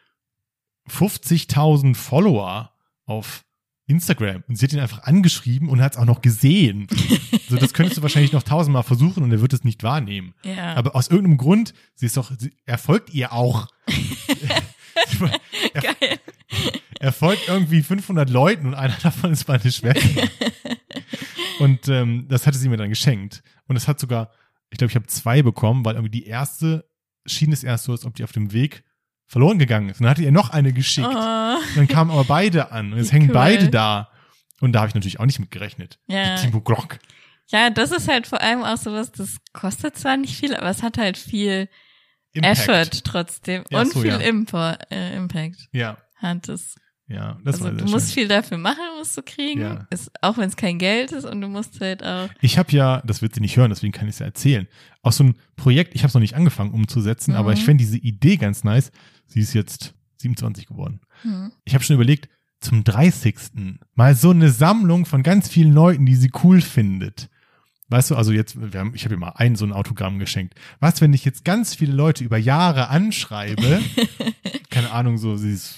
[0.89, 2.73] 50.000 Follower
[3.05, 3.45] auf
[3.87, 6.87] Instagram und sie hat ihn einfach angeschrieben und hat es auch noch gesehen.
[7.49, 10.35] so, das könntest du wahrscheinlich noch tausendmal versuchen und er wird es nicht wahrnehmen.
[10.45, 10.75] Ja.
[10.75, 13.69] Aber aus irgendeinem Grund, sie ist doch, sie, er folgt ihr auch.
[15.75, 16.19] er, Geil.
[17.01, 20.09] er folgt irgendwie 500 Leuten und einer davon ist meine Schwester.
[21.61, 23.43] und ähm, das hatte sie mir dann geschenkt.
[23.67, 24.31] Und es hat sogar,
[24.71, 26.89] ich glaube, ich habe zwei bekommen, weil irgendwie die erste
[27.27, 28.85] schien es erst so, als ob die auf dem Weg
[29.27, 30.01] verloren gegangen ist.
[30.01, 31.09] Und dann hatte ihr noch eine geschickt.
[31.11, 31.15] Oh.
[31.77, 33.35] Dann kamen aber beide an und jetzt Wie hängen cool.
[33.35, 34.11] beide da.
[34.61, 35.99] Und da habe ich natürlich auch nicht mit gerechnet.
[36.07, 36.37] Ja.
[36.37, 36.99] Timo Glock.
[37.49, 40.83] ja, das ist halt vor allem auch sowas, das kostet zwar nicht viel, aber es
[40.83, 41.69] hat halt viel
[42.33, 42.69] Impact.
[42.69, 44.19] Effort trotzdem Ja, und so, viel ja.
[44.19, 46.77] Impor, äh, Impact Ja, hat es.
[47.13, 48.15] Ja, das Also war du musst schön.
[48.15, 49.87] viel dafür machen, um es zu kriegen, Ja.
[49.91, 53.03] ist, auch wenn es kein Geld ist und du musst halt auch Ich habe ja,
[53.05, 54.67] das wird sie nicht hören, deswegen kann ich es ja erzählen,
[55.03, 57.37] auch so ein Projekt, ich habe es noch nicht angefangen umzusetzen, Mhm.
[57.39, 58.91] aber ich fände diese Idee ganz nice.
[59.27, 61.01] Sie ist jetzt 27 geworden.
[61.23, 62.29] hm, Ich habe schon überlegt,
[62.61, 63.81] zum 30.
[63.95, 67.29] mal so eine Sammlung von ganz vielen Leuten, die sie cool findet.
[67.89, 70.55] Weißt du, also jetzt, haben, ich habe ihr mal ein so ein Autogramm geschenkt.
[70.81, 73.81] Was, wenn ich jetzt ganz viele Leute über Jahre anschreibe?
[74.71, 75.75] keine Ahnung, so sie ist,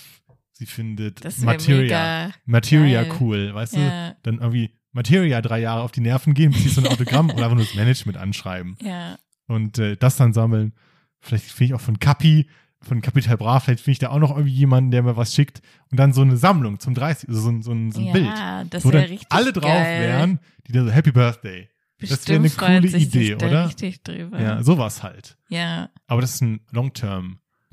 [0.55, 2.31] sie findet Materia.
[2.47, 3.13] Materia geil.
[3.21, 4.11] cool, weißt Ja.
[4.11, 4.17] du?
[4.23, 7.45] Dann irgendwie Materia drei Jahre auf die Nerven gehen, bis sie so ein Autogramm oder
[7.45, 10.73] einfach nur das Management anschreiben Ja, und äh, das dann sammeln.
[11.21, 12.49] Vielleicht finde ich auch von Kapi,
[12.81, 15.63] von Capital Bra, vielleicht finde ich da auch noch irgendwie jemanden, der mir was schickt
[15.91, 18.13] und dann so eine Sammlung zum 30, also so ein, so ein, so ein ja
[18.13, 20.01] Bild, das wo wäre dann richtig alle drauf geil.
[20.03, 21.69] wären, die da so Happy Birthday.
[21.97, 23.69] Bestimmt das wäre eine coole Idee, oder?
[23.69, 24.41] Richtig drüber.
[24.41, 25.39] Ja, sowas halt.
[25.49, 26.61] ja, Aber das ist ein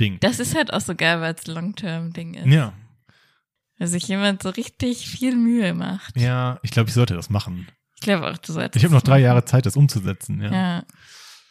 [0.01, 0.19] Long-Term-Ding.
[0.21, 2.45] das ist halt auch so geil, weil es Long-Term-Ding ist.
[2.47, 2.73] Ja,
[3.77, 6.15] Weil sich jemand so richtig viel Mühe macht.
[6.19, 7.67] ja, ich glaube, ich sollte das machen.
[7.95, 8.75] Ich glaube auch, du solltest.
[8.77, 9.23] Ich habe noch drei machen.
[9.23, 10.41] Jahre Zeit, das umzusetzen.
[10.41, 10.51] Ja.
[10.51, 10.83] Ja.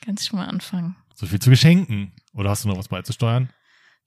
[0.04, 0.96] Kannst schon mal anfangen.
[1.14, 2.12] So viel zu Geschenken.
[2.32, 3.50] Oder hast du noch was beizusteuern?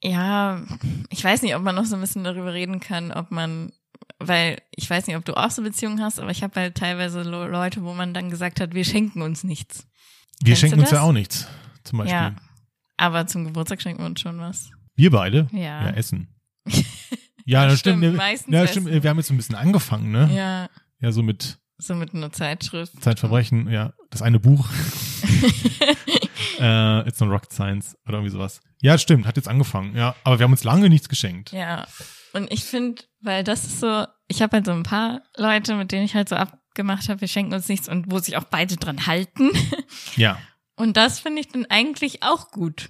[0.01, 0.61] Ja,
[1.09, 3.71] ich weiß nicht, ob man noch so ein bisschen darüber reden kann, ob man,
[4.19, 7.21] weil ich weiß nicht, ob du auch so Beziehungen hast, aber ich habe halt teilweise
[7.23, 9.87] Leute, wo man dann gesagt hat, wir schenken uns nichts.
[10.41, 11.47] Wir Kennst schenken uns ja auch nichts.
[11.85, 12.13] Zum Beispiel.
[12.17, 12.35] Ja.
[12.97, 14.69] Aber zum Geburtstag schenken wir uns schon was.
[14.95, 15.47] Wir beide?
[15.51, 15.83] Ja.
[15.83, 16.27] Ja, essen.
[17.45, 17.99] Ja, das stimmt.
[17.99, 18.87] Stimmt, meistens ja, stimmt.
[18.87, 19.03] essen.
[19.03, 20.29] Wir haben jetzt so ein bisschen angefangen, ne?
[20.33, 20.69] Ja,
[21.01, 23.03] Ja, so mit so mit einer Zeitschrift.
[23.03, 23.91] Zeitverbrechen, ja.
[24.09, 24.69] Das eine Buch.
[26.59, 28.61] äh, It's not Rocket Science oder irgendwie sowas.
[28.81, 30.15] Ja, stimmt, hat jetzt angefangen, ja.
[30.23, 31.51] Aber wir haben uns lange nichts geschenkt.
[31.51, 31.85] Ja.
[32.31, 35.91] Und ich finde, weil das ist so, ich habe halt so ein paar Leute, mit
[35.91, 38.77] denen ich halt so abgemacht habe, wir schenken uns nichts und wo sich auch beide
[38.77, 39.51] dran halten.
[40.15, 40.37] Ja.
[40.75, 42.89] Und das finde ich dann eigentlich auch gut.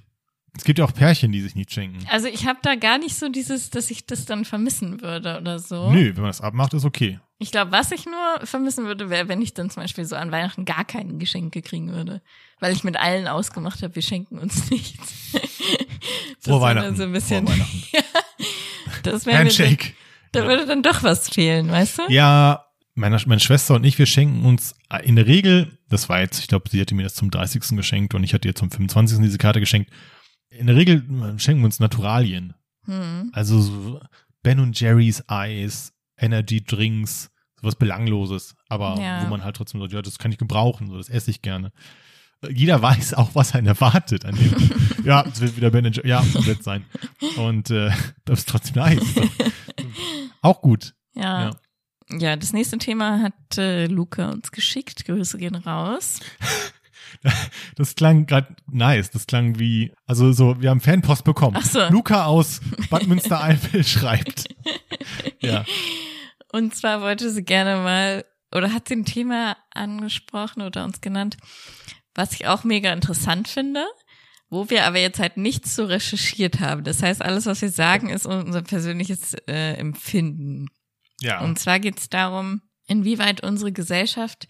[0.56, 2.06] Es gibt ja auch Pärchen, die sich nicht schenken.
[2.10, 5.58] Also ich habe da gar nicht so dieses, dass ich das dann vermissen würde oder
[5.58, 5.92] so.
[5.92, 7.20] Nö, wenn man das abmacht, ist okay.
[7.40, 10.32] Ich glaube, was ich nur vermissen würde, wäre, wenn ich dann zum Beispiel so an
[10.32, 12.22] Weihnachten gar keine Geschenke kriegen würde.
[12.60, 15.32] Weil ich mit allen ausgemacht habe, wir schenken uns nichts.
[15.32, 15.42] Das
[16.40, 16.96] Frohe wäre Weihnachten.
[16.96, 17.84] So ein bisschen, Frohe Weihnachten.
[19.04, 19.94] das wäre mir, Handshake.
[20.34, 22.04] da würde dann doch was fehlen, weißt du?
[22.10, 26.40] Ja, meine, meine Schwester und ich, wir schenken uns in der Regel, das war jetzt,
[26.40, 27.62] ich glaube, sie hatte mir das zum 30.
[27.76, 29.20] geschenkt und ich hatte ihr zum 25.
[29.20, 29.92] diese Karte geschenkt.
[30.50, 32.54] In der Regel äh, schenken wir uns Naturalien.
[32.86, 33.30] Hm.
[33.34, 34.00] Also so
[34.44, 39.24] Ben und Jerry's Eis, Energy Drinks, sowas Belangloses, aber Ja.
[39.24, 41.72] wo man halt trotzdem sagt, ja, das kann ich gebrauchen, so, das esse ich gerne.
[42.52, 44.54] Jeder weiß auch, was einen erwartet an dem.
[45.06, 46.84] ja, es wird wieder Ben und Jerry, ja, es wird sein.
[47.38, 47.90] Und äh,
[48.26, 49.02] das ist trotzdem nice.
[50.42, 50.94] Auch gut.
[51.16, 51.44] Ja.
[51.46, 51.56] Ja.
[52.10, 52.36] Ja.
[52.36, 55.06] das nächste Thema hat äh, Luca uns geschickt.
[55.06, 56.20] Grüße gehen raus.
[57.76, 59.10] Das klang gerade nice.
[59.12, 61.58] Das klang wie, also so, wir haben Fanpost bekommen.
[61.60, 61.88] Ach so.
[61.90, 64.46] Luca aus Bad Münstereifel schreibt.
[65.40, 65.64] Ja.
[66.52, 71.38] Und zwar wollte sie gerne mal, oder hat sie ein Thema angesprochen oder uns genannt,
[72.14, 73.86] was ich auch mega interessant finde,
[74.50, 76.84] wo wir aber jetzt halt nichts so recherchiert haben.
[76.84, 80.68] Das heißt, alles, was wir sagen, ist unser persönliches äh, Empfinden.
[81.24, 81.42] Ja.
[81.42, 84.48] Und zwar geht es darum, inwieweit unsere Gesellschaft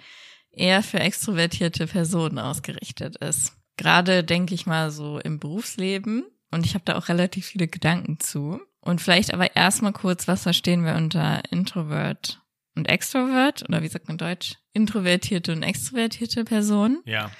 [0.51, 3.53] eher für extrovertierte Personen ausgerichtet ist.
[3.77, 8.19] Gerade denke ich mal so im Berufsleben und ich habe da auch relativ viele Gedanken
[8.19, 8.61] zu.
[8.79, 12.41] Und vielleicht aber erstmal kurz, was verstehen wir unter Introvert
[12.75, 14.55] und Extrovert oder wie sagt man Deutsch?
[14.73, 17.01] Introvertierte und extrovertierte Personen.
[17.05, 17.31] ja.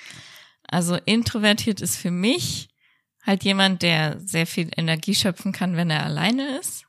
[0.65, 2.69] Also introvertiert ist für mich
[3.21, 6.85] halt jemand, der sehr viel Energie schöpfen kann, wenn er alleine ist,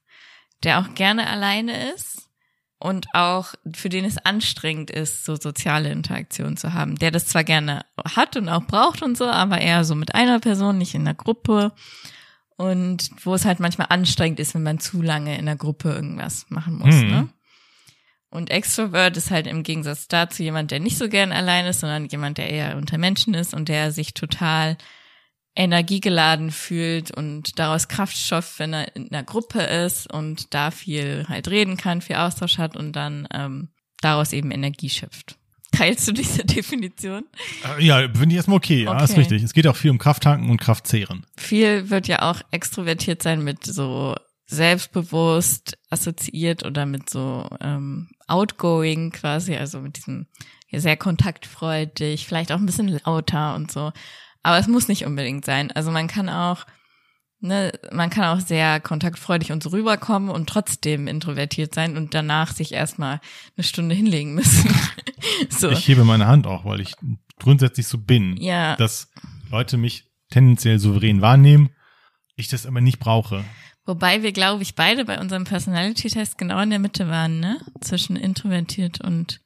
[0.63, 2.31] der auch gerne alleine ist
[2.79, 7.45] und auch für den es anstrengend ist, so soziale Interaktion zu haben, der das zwar
[7.45, 7.85] gerne
[8.17, 11.15] hat und auch braucht und so, aber eher so mit einer Person, nicht in der
[11.15, 11.73] Gruppe
[12.57, 16.47] und wo es halt manchmal anstrengend ist, wenn man zu lange in der Gruppe irgendwas
[16.51, 17.11] machen muss, Mhm.
[17.11, 17.29] ne?
[18.31, 22.07] Und Extrovert ist halt im Gegensatz dazu jemand, der nicht so gern allein ist, sondern
[22.07, 24.77] jemand, der eher unter Menschen ist und der sich total
[25.57, 31.27] energiegeladen fühlt und daraus Kraft schöpft, wenn er in einer Gruppe ist und da viel
[31.29, 33.69] halt reden kann, viel Austausch hat und dann ähm,
[34.01, 35.37] daraus eben Energie schöpft.
[35.71, 37.25] Teilst du diese Definition?
[37.79, 39.21] Äh, Ja, finde ich erstmal okay, ja, ist Okay.
[39.21, 39.43] richtig.
[39.43, 41.25] Es geht auch viel um Krafttanken und Kraftzehren.
[41.37, 44.15] Viel wird ja auch extrovertiert sein mit so
[44.47, 50.27] selbstbewusst assoziiert oder mit so ähm, outgoing quasi, also mit diesem
[50.73, 53.93] sehr kontaktfreudig, vielleicht auch ein bisschen lauter und so.
[54.45, 55.73] Aber es muss nicht unbedingt sein.
[55.73, 56.67] Also man kann auch,
[57.41, 62.53] ne, man kann auch sehr kontaktfreudig und so rüberkommen und trotzdem introvertiert sein und danach
[62.53, 63.21] sich erstmal
[63.57, 64.71] eine Stunde hinlegen müssen.
[65.49, 65.71] so.
[65.71, 66.95] Ich hebe meine Hand auch, weil ich
[67.41, 68.77] grundsätzlich so bin, ja.
[68.77, 69.11] dass
[69.51, 71.71] Leute mich tendenziell souverän wahrnehmen,
[72.37, 73.45] ich das aber nicht brauche.
[73.87, 77.61] Wobei wir, glaube ich, beide bei unserem Personality-Test genau in der Mitte waren, ne?
[77.81, 79.41] Zwischen introvertiert und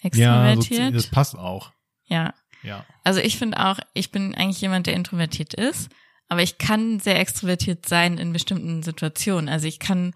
[0.00, 0.94] Ja, so, extrovertiert.
[0.94, 1.72] das passt auch.
[2.06, 2.34] Ja.
[2.62, 2.84] Ja.
[3.04, 5.90] Also ich finde auch, ich bin eigentlich jemand, der introvertiert ist,
[6.28, 9.48] aber ich kann sehr extrovertiert sein in bestimmten Situationen.
[9.48, 10.14] Also ich kann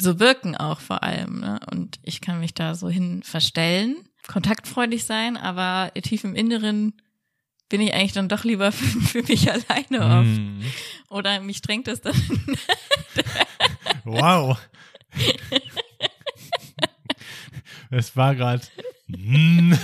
[0.00, 1.60] so wirken auch vor allem, ne?
[1.70, 6.94] Und ich kann mich da so hin verstellen, kontaktfreudig sein, aber tief im Inneren
[7.68, 10.40] bin ich eigentlich dann doch lieber für, für mich alleine oft.
[10.40, 10.62] Mm.
[11.08, 12.14] Oder mich drängt das dann
[14.04, 14.58] Wow.
[17.90, 18.62] Es war gerade.
[19.08, 19.74] Mm.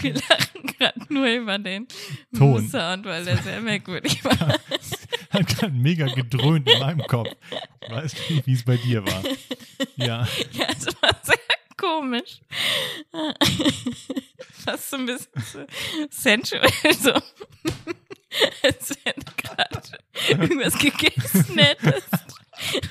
[0.00, 1.86] Wir lachen gerade nur über den
[2.36, 2.68] Ton.
[2.68, 4.58] Sound, weil der sehr merkwürdig war.
[5.30, 7.30] Hat gerade mega gedröhnt in meinem Kopf.
[7.88, 9.22] Weißt du, wie es bei dir war?
[9.96, 10.26] Ja.
[10.52, 11.36] Ja, es war sehr
[11.76, 12.40] komisch.
[14.64, 15.66] Fast so ein bisschen so
[16.10, 17.12] sensual, so.
[18.62, 19.80] Als wenn du gerade
[20.28, 22.12] irgendwas gegessen hättest.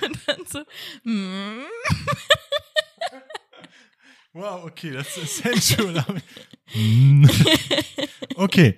[0.01, 0.63] Und dann so,
[1.03, 1.65] mm.
[4.37, 6.21] Wow, okay, das ist sensual.
[6.73, 7.25] Mm.
[8.35, 8.77] Okay.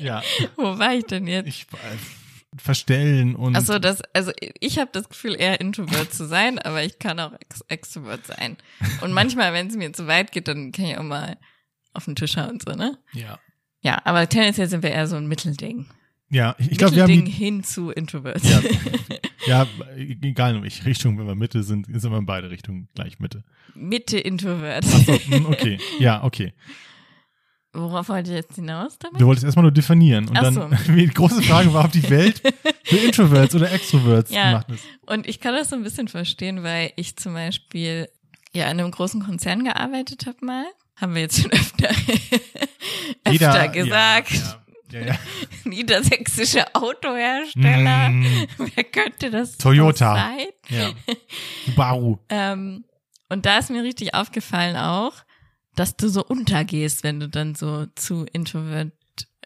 [0.00, 0.20] Ja,
[0.56, 1.46] wo war ich denn jetzt?
[1.46, 6.58] ich äh, verstellen und Also das, also ich habe das Gefühl, eher Introvert zu sein,
[6.58, 8.56] aber ich kann auch Ex Extrovert sein.
[9.02, 11.36] Und manchmal, wenn es mir zu weit geht, dann kann ich auch mal
[11.92, 12.98] auf den Tisch hauen, so, ne?
[13.12, 13.38] ja.
[13.82, 15.86] Ja, aber tendenziell sind wir eher so ein Mittelding.
[16.28, 18.42] Ja, ich, glaube, wir haben die, hin zu Introvert.
[18.44, 18.60] ja,
[19.46, 23.20] ja, egal in welche Richtung, wenn wir Mitte sind, ist immer in beide Richtungen gleich
[23.20, 23.44] Mitte.
[23.74, 24.84] Mitte Introvert.
[24.84, 26.52] So, mm, okay, ja, okay.
[27.72, 29.20] Worauf wollte ich jetzt hinaus damit?
[29.20, 30.68] Du wolltest erstmal nur definieren und Ach dann, so.
[30.92, 32.40] die große Frage war, ob die Welt
[32.84, 34.50] für Introverts oder Extroverts Ja.
[34.50, 34.84] gemacht ist.
[35.02, 38.08] Und ich kann das so ein bisschen verstehen, weil ich zum Beispiel
[38.52, 40.64] ja in einem großen Konzern gearbeitet habe mal.
[40.96, 41.88] Haben wir jetzt schon öfter,
[43.24, 44.32] öfter gesagt.
[44.32, 45.18] Ja, ja, ja, ja.
[45.64, 48.08] Niedersächsische Autohersteller.
[48.10, 50.14] Mm, Wer könnte das Toyota.
[50.14, 50.46] sein?
[50.68, 50.90] ja.
[51.66, 52.18] Subaru.
[52.28, 52.84] Ähm,
[53.28, 55.14] und da ist mir richtig aufgefallen auch,
[55.74, 58.92] dass du so untergehst, wenn du dann so zu introvert,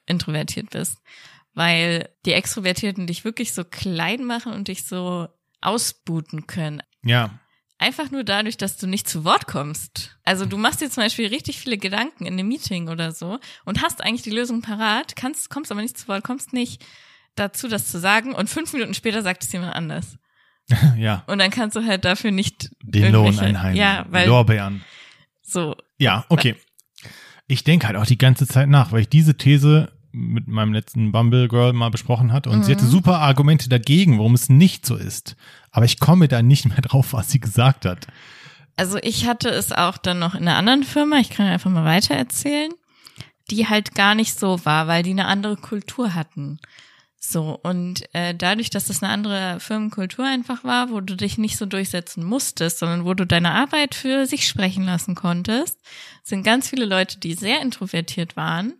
[0.06, 0.98] introvertiert bist.
[1.54, 5.28] Weil die Extrovertierten dich wirklich so klein machen und dich so
[5.60, 6.82] ausbuten können.
[7.02, 7.38] Ja,
[7.80, 10.18] Einfach nur dadurch, dass du nicht zu Wort kommst.
[10.22, 13.82] Also du machst dir zum Beispiel richtig viele Gedanken in einem Meeting oder so und
[13.82, 16.84] hast eigentlich die Lösung parat, kannst, kommst aber nicht zu Wort, kommst nicht
[17.36, 20.18] dazu, das zu sagen und fünf Minuten später sagt es jemand anders.
[20.98, 21.24] ja.
[21.26, 23.80] Und dann kannst du halt dafür nicht Den Lohn einheimsen.
[23.80, 24.84] Ja, weil Lorbeeren.
[25.40, 26.56] so, Ja, okay.
[27.46, 31.12] Ich denke halt auch die ganze Zeit nach, weil ich diese These mit meinem letzten
[31.12, 32.90] Bumble Girl mal besprochen hatte und sie hatte Mhm.
[32.90, 35.36] super Argumente dagegen, warum es nicht so ist.
[35.70, 38.06] Aber ich komme da nicht mehr drauf, was sie gesagt hat.
[38.76, 41.84] Also ich hatte es auch dann noch in einer anderen Firma, ich kann einfach mal
[41.84, 42.72] weiter erzählen,
[43.50, 46.58] die halt gar nicht so war, weil die eine andere Kultur hatten.
[47.22, 51.58] So, und äh, dadurch, dass das eine andere Firmenkultur einfach war, wo du dich nicht
[51.58, 55.78] so durchsetzen musstest, sondern wo du deine Arbeit für sich sprechen lassen konntest,
[56.22, 58.72] sind ganz viele Leute, die sehr introvertiert waren,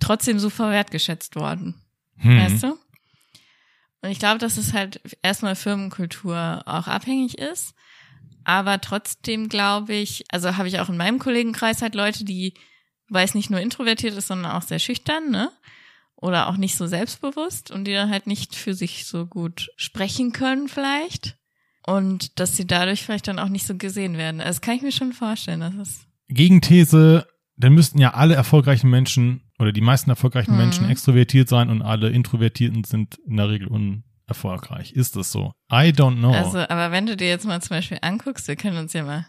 [0.00, 1.80] trotzdem super wertgeschätzt worden.
[2.16, 2.38] Hm.
[2.38, 2.78] Weißt du?
[4.02, 7.74] Und ich glaube, dass es halt erstmal Firmenkultur auch abhängig ist.
[8.44, 12.54] Aber trotzdem glaube ich, also habe ich auch in meinem Kollegenkreis halt Leute, die,
[13.08, 15.50] weil es nicht nur introvertiert ist, sondern auch sehr schüchtern, ne?
[16.16, 20.32] Oder auch nicht so selbstbewusst und die dann halt nicht für sich so gut sprechen
[20.32, 21.36] können vielleicht.
[21.86, 24.40] Und dass sie dadurch vielleicht dann auch nicht so gesehen werden.
[24.40, 26.06] Also das kann ich mir schon vorstellen, dass es.
[26.28, 30.58] Gegenthese, dann müssten ja alle erfolgreichen Menschen oder die meisten erfolgreichen Mhm.
[30.58, 34.92] Menschen extrovertiert sein und alle Introvertierten sind in der Regel unerfolgreich.
[34.92, 35.52] Ist das so?
[35.72, 36.32] I don't know.
[36.32, 39.26] Also, aber wenn du dir jetzt mal zum Beispiel anguckst, wir können uns ja mal,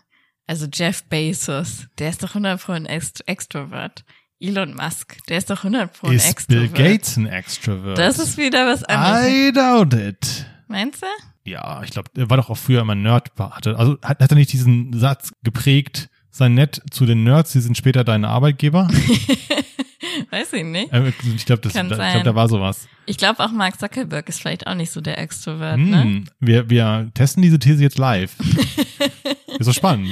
[0.47, 4.03] also Jeff Bezos, der ist doch 100 Pro ein Ext Extrovert.
[4.39, 6.73] Elon Musk, der ist doch 100 Pro ein ist Bill Extrovert.
[6.75, 7.97] Gates ein Extrovert?
[7.97, 9.27] Das ist wieder was anderes.
[9.27, 10.45] I doubt it.
[10.67, 11.07] Meinst du?
[11.43, 13.31] Ja, ich glaube, er war doch auch früher immer Nerd.
[13.39, 17.77] Also hat, hat er nicht diesen Satz geprägt, sei nett zu den Nerds, die sind
[17.77, 18.87] später deine Arbeitgeber?
[20.29, 20.91] Weiß ich nicht.
[20.91, 22.87] Äh, ich glaube, da, glaube, da war sowas.
[23.05, 26.03] Ich glaube auch Mark Zuckerberg ist vielleicht auch nicht so der Extrovert, ne?
[26.03, 28.35] Hm, wir, wir testen diese These jetzt live.
[29.59, 30.09] ist so spannend.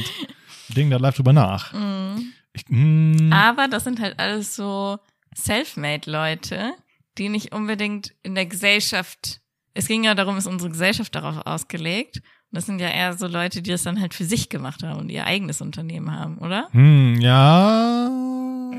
[0.68, 1.74] Wir denken da live drüber nach.
[1.74, 2.34] Mhm.
[2.54, 4.98] Ich, hm, Aber das sind halt alles so
[5.36, 6.74] Selfmade-Leute,
[7.18, 9.42] die nicht unbedingt in der Gesellschaft.
[9.74, 12.18] Es ging ja darum, ist unsere Gesellschaft darauf ausgelegt.
[12.18, 15.00] Und das sind ja eher so Leute, die das dann halt für sich gemacht haben
[15.00, 16.68] und ihr eigenes Unternehmen haben, oder?
[16.72, 18.10] hm, ja,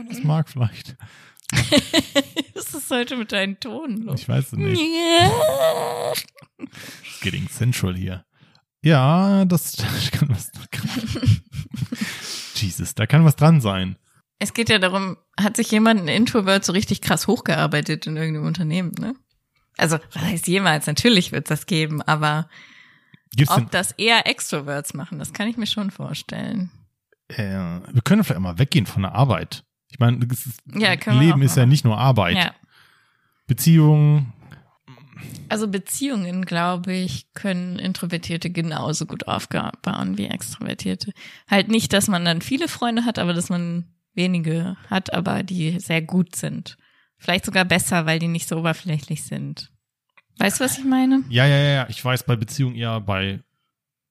[0.09, 0.97] das mag vielleicht.
[2.55, 4.21] Was ist heute mit deinen Tonen los?
[4.21, 4.81] Ich weiß es nicht.
[4.81, 6.13] Ja.
[7.05, 8.25] It's getting central hier.
[8.83, 10.51] Ja, das da kann was.
[12.55, 13.97] Jesus, da kann was dran sein.
[14.39, 18.47] Es geht ja darum, hat sich jemand ein Introvert so richtig krass hochgearbeitet in irgendeinem
[18.47, 19.15] Unternehmen, ne?
[19.77, 20.87] Also, was heißt jemals?
[20.87, 22.49] Natürlich wird es das geben, aber
[23.35, 26.71] Gibt's ob das eher Extroverts machen, das kann ich mir schon vorstellen.
[27.29, 29.65] äh, wir können vielleicht mal weggehen von der Arbeit.
[29.91, 30.27] Ich meine,
[30.75, 32.37] Ja, Leben ist ja nicht nur Arbeit.
[32.37, 32.55] Ja.
[33.47, 34.33] Beziehungen,
[35.49, 41.13] Also Beziehungen, glaube ich, können Introvertierte genauso gut aufbauen wie Extrovertierte.
[41.49, 45.79] Halt nicht, dass man dann viele Freunde hat, aber dass man wenige hat, aber die
[45.81, 46.77] sehr gut sind.
[47.19, 49.71] Vielleicht sogar besser, weil die nicht so oberflächlich sind.
[50.39, 51.23] Weißt du, was ich meine?
[51.29, 53.41] ja, ja, ja, ja, ich weiß bei Beziehungen eher bei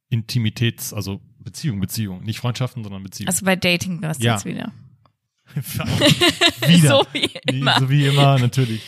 [0.10, 2.22] Intimitäts, also Beziehung, Beziehung.
[2.24, 3.30] Nicht Freundschaften, sondern Beziehungen.
[3.30, 4.34] Also bei Dating warst du Ja.
[4.34, 4.72] jetzt wieder.
[6.68, 6.90] Wieder.
[6.90, 7.80] so wie Wie- immer.
[7.80, 8.82] So wie immer, natürlich.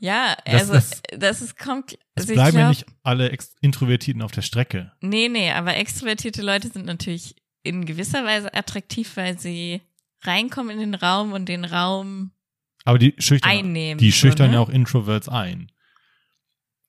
[0.00, 1.92] Ja, Das- also das- das, ist kommt.
[2.14, 4.92] Es Also ich bleiben ja glaub- nicht alle Ex Introvertierten auf der Strecke.
[5.00, 9.80] Nee, nee, aber extrovertierte Leute sind natürlich in gewisser Weise attraktiv, weil sie
[10.22, 12.30] reinkommen in den Raum und den Raum
[12.84, 13.98] Aber die schüchtern, einnehmen.
[13.98, 14.54] die so, schüchtern ne?
[14.56, 15.70] ja auch Introverts ein.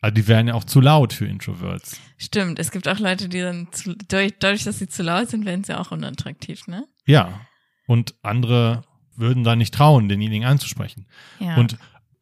[0.01, 1.99] Also die wären ja auch zu laut für Introverts.
[2.17, 5.45] Stimmt, es gibt auch Leute, die dann zu, durch, dadurch, dass sie zu laut sind,
[5.45, 6.87] werden sie auch unattraktiv, ne?
[7.05, 7.41] Ja.
[7.87, 8.83] Und andere
[9.19, 11.05] würden da nicht trauen, denjenigen anzusprechen.
[11.39, 11.55] Ja.
[11.57, 11.77] Und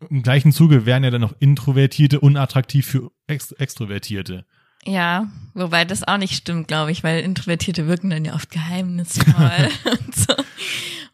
[0.10, 4.46] im gleichen Zuge wären ja dann noch Introvertierte unattraktiv für Ex Extrovertierte.
[4.86, 9.70] ja, wobei das auch nicht stimmt, glaube ich, weil Introvertierte wirken dann ja oft geheimnisvoll
[9.92, 10.34] und so.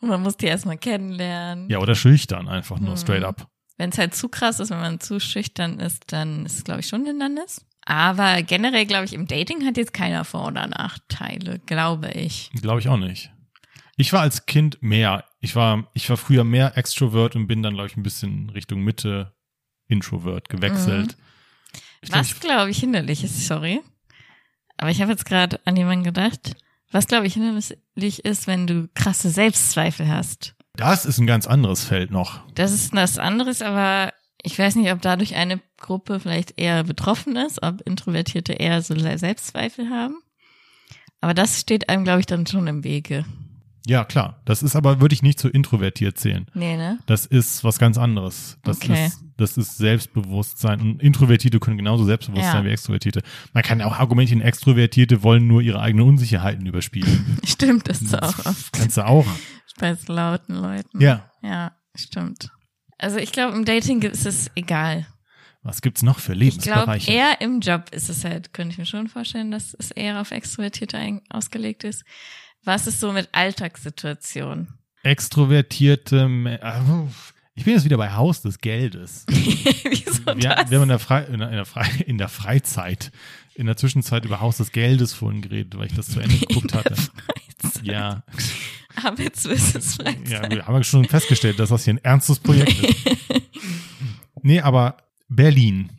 [0.02, 1.70] Und man muss die erstmal kennenlernen.
[1.70, 2.98] Ja, oder schüchtern einfach nur Mhm.
[2.98, 3.48] straight up.
[3.78, 6.82] Wenn es halt zu krass ist, wenn man zu schüchtern ist, dann ist es, glaube
[6.82, 7.66] ich, schon Hindernis.
[7.86, 12.50] Aber generell, glaube ich, im Dating hat jetzt keiner Vor- oder Nachteile, glaube ich.
[12.62, 13.32] Glaube ich auch nicht.
[13.98, 15.24] Ich war als Kind mehr.
[15.44, 18.82] Ich war, ich war früher mehr Extrovert und bin dann, glaube ich, ein bisschen Richtung
[18.82, 19.34] Mitte
[19.90, 21.18] Introvert gewechselt.
[22.02, 23.82] Ich glaub, Was, glaube ich, hinderlich ist, sorry.
[24.78, 26.56] Aber ich habe jetzt gerade an jemanden gedacht.
[26.92, 30.56] Was, glaube ich, hinderlich ist, wenn du krasse Selbstzweifel hast.
[30.78, 32.40] Das ist ein ganz anderes Feld noch.
[32.56, 37.36] Das ist was anderes, aber ich weiß nicht, ob dadurch eine Gruppe vielleicht eher betroffen
[37.36, 40.16] ist, ob Introvertierte eher so Selbstzweifel haben.
[41.20, 43.26] Aber das steht einem, glaube ich, dann schon im Wege.
[43.86, 44.42] Ja, klar.
[44.46, 46.46] Das ist aber, würde ich nicht zu introvertiert zählen.
[46.54, 47.00] Nee, ne?
[47.06, 48.58] Das ist was ganz anderes.
[48.64, 49.08] Das Okay.
[49.08, 50.80] ist, das ist Selbstbewusstsein.
[50.80, 52.52] Und Introvertierte können genauso selbstbewusst Ja.
[52.54, 53.22] sein wie Extrovertierte.
[53.54, 57.40] Man kann ja auch argumentieren, Extrovertierte wollen nur ihre eigenen Unsicherheiten überspielen.
[57.46, 59.26] Stimmt, das ist auch oft Kannst du auch.
[59.80, 61.02] bei so lauten Leuten.
[61.02, 61.30] Ja.
[61.42, 62.52] Ja, stimmt.
[62.98, 65.08] Also ich glaube, im Dating ist es egal.
[65.62, 67.12] Was gibt's noch für Ich glaube, Lebensbereiche?
[67.12, 70.32] eher im Job ist es halt, könnte ich mir schon vorstellen, dass es eher auf
[70.32, 72.04] Extrovertierte ausgelegt ist.
[72.66, 74.70] Was ist so mit Alltagssituationen?
[75.04, 77.08] Extrovertierte, Ah,
[77.56, 79.26] ich bin jetzt wieder bei Haus des Geldes.
[79.30, 80.72] Wieso Wir, das?
[80.72, 83.12] wir haben in der, Fre in, der, in, der Fre in der Freizeit,
[83.56, 86.74] in der Zwischenzeit über Haus des Geldes vorhin geredet, weil ich das zu Ende geguckt
[86.74, 86.96] hatte.
[87.84, 88.24] Ja,
[89.04, 90.30] Arbeitsbusiness Freizeit.
[90.30, 92.96] ja, wir haben ja schon festgestellt, dass das hier ein ernstes Projekt ist.
[94.46, 94.98] Nee, aber
[95.30, 95.90] Berlin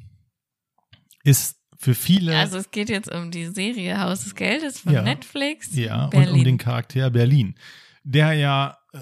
[1.22, 5.02] ist für viele, Also es geht jetzt um die Serie Haus des Geldes von Ja.
[5.02, 5.74] Netflix.
[5.76, 6.34] ja, und Berlin.
[6.34, 7.54] um den Charakter Berlin,
[8.02, 8.98] der ja äh,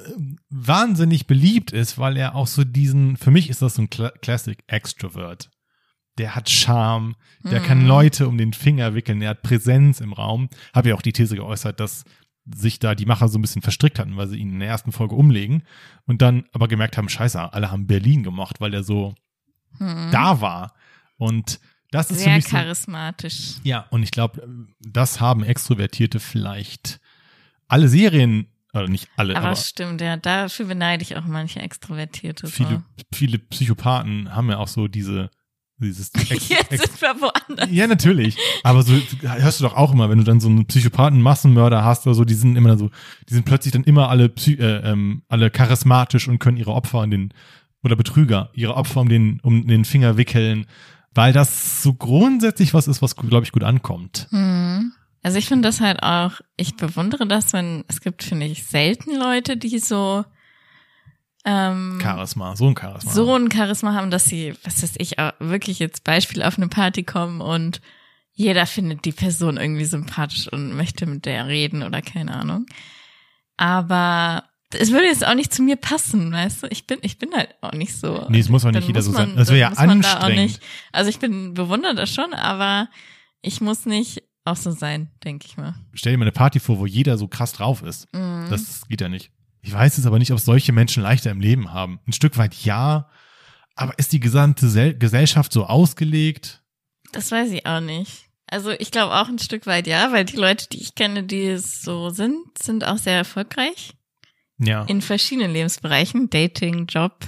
[0.50, 4.10] wahnsinnig beliebt ist, weil er auch so diesen, für mich ist das so ein Cla
[4.20, 5.50] Classic Extrovert.
[6.18, 7.14] Der hat Charme,
[7.44, 7.64] der Mhm.
[7.64, 10.48] kann Leute um den Finger wickeln, der hat Präsenz im Raum.
[10.74, 12.04] Habe ja auch die These geäußert, dass
[12.54, 14.92] sich da die Macher so ein bisschen verstrickt hatten, weil sie ihn in der ersten
[14.92, 15.62] Folge umlegen
[16.06, 19.14] und dann aber gemerkt haben, scheiße, alle haben Berlin gemocht, weil der so
[19.78, 20.10] Hm.
[20.10, 20.74] da war.
[21.16, 21.60] Und
[21.92, 23.54] das ist Sehr mich so, charismatisch.
[23.62, 24.42] ja, und ich glaube,
[24.80, 26.98] das haben Extrovertierte vielleicht
[27.68, 32.46] alle Serien Oder nicht alle, Aber, aber, stimmt, ja, dafür beneide ich auch manche Extrovertierte.
[32.46, 32.52] so.
[32.52, 32.82] viele,
[33.14, 35.30] viele Psychopathen haben ja auch so diese,
[35.78, 37.68] dieses Ex, Jetzt Ex, sind wir woanders.
[37.70, 38.36] Ja, natürlich.
[38.62, 42.06] Aber so hörst du doch auch immer, wenn du dann so einen Psychopathen, Massenmörder hast
[42.06, 42.90] oder so, die sind immer so,
[43.28, 47.00] die sind plötzlich dann immer alle, Psy äh, ähm, alle charismatisch und können ihre Opfer
[47.00, 47.34] an den
[47.84, 50.66] oder Betrüger ihre Opfer um den um den Finger wickeln,
[51.14, 54.28] weil das so grundsätzlich was ist, was glaube ich gut ankommt.
[54.30, 54.92] Hm.
[55.22, 59.16] Also ich finde das halt auch, ich bewundere das, wenn, es gibt, finde ich, selten
[59.16, 60.24] Leute, die so,
[61.44, 63.12] ähm, Charisma, so ein Charisma.
[63.12, 66.68] so ein Charisma haben, dass sie, was weiß ich, auch wirklich jetzt Beispiel auf eine
[66.68, 67.80] Party kommen und
[68.32, 72.66] jeder findet die Person irgendwie sympathisch und möchte mit der reden oder keine Ahnung.
[73.56, 74.44] Aber
[74.74, 76.66] es würde jetzt auch nicht zu mir passen, weißt du?
[76.70, 78.26] Ich bin, ich bin halt auch nicht so.
[78.28, 79.36] Nee, es muss auch nicht jeder so sein.
[79.36, 80.36] Das wäre ja da anstrengend.
[80.38, 82.88] nicht- Also ich bin bewundert das schon, aber
[83.40, 85.74] ich muss nicht auch so sein, denke ich mal.
[85.94, 88.12] Stell dir mal eine Party vor, wo jeder so krass drauf ist.
[88.14, 88.46] Mhm.
[88.50, 89.30] Das geht ja nicht.
[89.60, 92.00] Ich weiß jetzt aber nicht, ob solche Menschen leichter im Leben haben.
[92.08, 93.08] Ein Stück weit ja,
[93.76, 96.62] aber ist die gesamte Sel Gesellschaft so ausgelegt?
[97.12, 98.24] Das weiß ich auch nicht.
[98.48, 101.46] Also ich glaube auch ein Stück weit ja, weil die Leute, die ich kenne, die
[101.46, 103.94] es so sind, sind auch sehr erfolgreich
[104.64, 104.84] Ja.
[104.84, 106.30] in verschiedenen Lebensbereichen.
[106.30, 107.24] Dating, Job,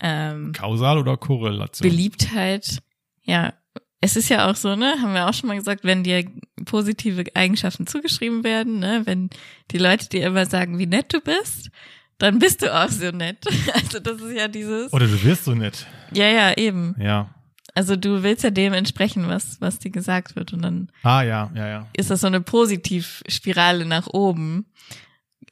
[0.00, 1.88] ähm, Kausal oder Korrelation?
[1.88, 2.78] Beliebtheit.
[3.22, 3.52] Ja,
[4.00, 6.24] es ist ja auch so, ne, haben wir auch schon mal gesagt, wenn dir
[6.64, 9.28] positive Eigenschaften zugeschrieben werden, ne, wenn
[9.70, 11.70] die Leute dir immer sagen, wie nett du bist,
[12.18, 13.44] dann bist du auch so nett.
[13.74, 14.92] Also das ist ja dieses.
[14.92, 15.86] Oder du wirst so nett.
[16.12, 16.94] Ja, ja, eben.
[16.98, 17.34] Ja.
[17.74, 20.52] Also du willst ja dem entsprechen, was, was dir gesagt wird.
[20.52, 21.86] Und dann Ah, ja, ja, ja.
[21.96, 24.66] ist das so eine Positivspirale nach oben.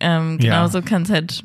[0.00, 0.54] Ähm, Ja.
[0.62, 1.44] genauso kann es halt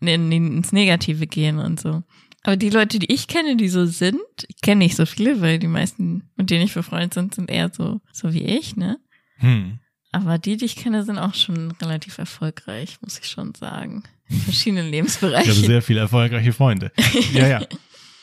[0.00, 2.02] in, in, ins Negative gehen und so.
[2.44, 5.58] Aber die Leute, die ich kenne, die so sind, ich kenne nicht so viele, weil
[5.60, 8.98] die meisten, mit denen ich befreundet sind, sind eher so, so wie ich, ne?
[9.36, 9.78] Hm.
[10.10, 14.02] Aber die, die ich kenne, sind auch schon relativ erfolgreich, muss ich schon sagen.
[14.28, 15.50] In verschiedenen Ich Lebensbereichen.
[15.52, 16.90] habe sehr viele erfolgreiche Freunde.
[17.32, 17.60] Ja, ja.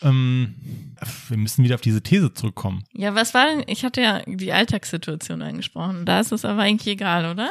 [0.01, 0.53] ähm,
[1.29, 2.83] wir müssen wieder auf diese These zurückkommen.
[2.93, 6.05] Ja, was war denn, ich hatte ja die Alltagssituation angesprochen.
[6.05, 7.49] Da ist es aber eigentlich egal, oder?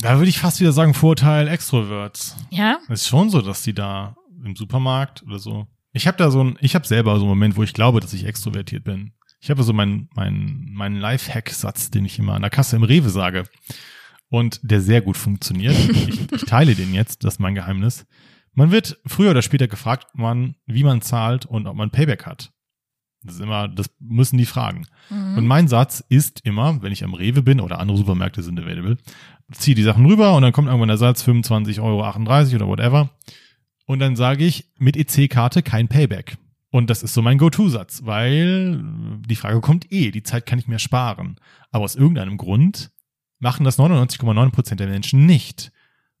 [0.00, 2.36] Da würde ich fast wieder sagen, Vorteil Extroverts.
[2.50, 2.78] Ja?
[2.88, 5.66] Es ist schon so, dass die da im Supermarkt oder so.
[5.92, 8.12] Ich habe da so ein, ich habe selber so einen Moment, wo ich glaube, dass
[8.12, 9.12] ich extrovertiert bin.
[9.40, 13.08] Ich habe so meinen meinen meinen Lifehack-Satz, den ich immer an der Kasse im Rewe
[13.08, 13.44] sage
[14.28, 15.76] und der sehr gut funktioniert.
[15.90, 18.06] ich, ich teile den jetzt, das ist mein Geheimnis.
[18.54, 22.52] Man wird früher oder später gefragt, man, wie man zahlt und ob man Payback hat.
[23.22, 24.86] Das ist immer, das müssen die fragen.
[25.10, 25.38] Mhm.
[25.38, 28.96] Und mein Satz ist immer, wenn ich am Rewe bin oder andere Supermärkte sind available,
[29.52, 32.04] ziehe die Sachen rüber und dann kommt irgendwann der Satz 25,38 Euro
[32.56, 33.10] oder whatever.
[33.86, 36.36] Und dann sage ich mit EC-Karte kein Payback.
[36.70, 38.82] Und das ist so mein Go-To-Satz, weil
[39.26, 41.36] die Frage kommt eh, die Zeit kann ich mir sparen.
[41.70, 42.90] Aber aus irgendeinem Grund
[43.38, 45.72] machen das 99,9 Prozent der Menschen nicht.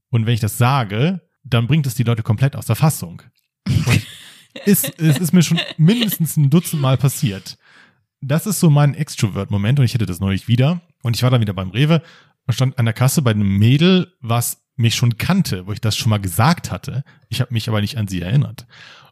[0.08, 3.22] Und wenn ich das sage, dann bringt es die Leute komplett aus der Fassung.
[3.66, 4.06] Und
[4.64, 7.58] ist, es ist mir schon mindestens ein Dutzend Mal passiert.
[8.20, 10.80] Das ist so mein Extrovert-Moment und ich hatte das neulich wieder.
[11.02, 12.02] Und ich war dann wieder beim Rewe
[12.48, 15.98] und stand an der Kasse bei einem Mädel, was mich schon kannte, wo ich das
[15.98, 17.04] schon mal gesagt hatte.
[17.28, 18.66] Ich habe mich aber nicht an sie erinnert.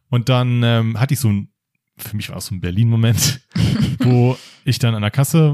[0.08, 1.48] Und dann ähm, hatte ich so ein,
[1.98, 3.42] für mich war es so ein Berlin-Moment,
[3.98, 5.52] wo ich dann an der Kasse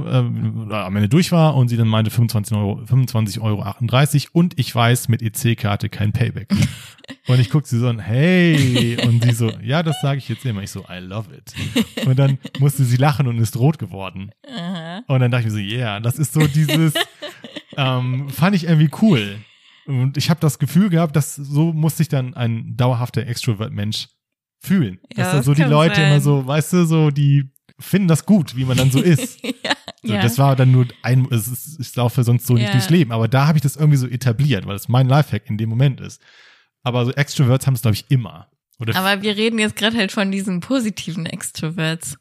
[0.64, 4.72] oder am Ende durch war und sie dann meinte 25 Euro, 25,38 Euro und ich
[4.72, 6.48] weiß mit EC-Karte kein Payback.
[7.26, 10.44] Und ich guck sie so an, hey, und sie so, ja, das sage ich jetzt
[10.44, 10.62] immer.
[10.62, 11.52] Ich so, I love it.
[12.06, 14.30] Und dann musste sie lachen und ist rot geworden.
[14.48, 15.02] Aha.
[15.06, 16.94] Und dann dachte ich mir so, yeah, das ist so dieses,
[17.76, 19.38] ähm, fand ich irgendwie cool.
[19.86, 24.08] Und ich habe das Gefühl gehabt, dass so muss sich dann ein dauerhafter Extrovert-Mensch
[24.60, 25.00] fühlen.
[25.10, 26.12] Ja, dass dann das so die Leute sein.
[26.12, 29.42] immer so, weißt du, so die finden das gut, wie man dann so ist.
[29.42, 30.22] ja, So, ja.
[30.22, 33.12] Das war dann nur ein, es ist, ich laufe sonst so nicht durchs Leben.
[33.12, 36.00] Aber da habe ich das irgendwie so etabliert, weil es mein Lifehack in dem Moment
[36.00, 36.20] ist.
[36.82, 38.48] Aber so Extroverts haben es, glaube ich, immer.
[38.78, 42.16] Oder Aber wir reden jetzt gerade halt von diesen positiven Extroverts.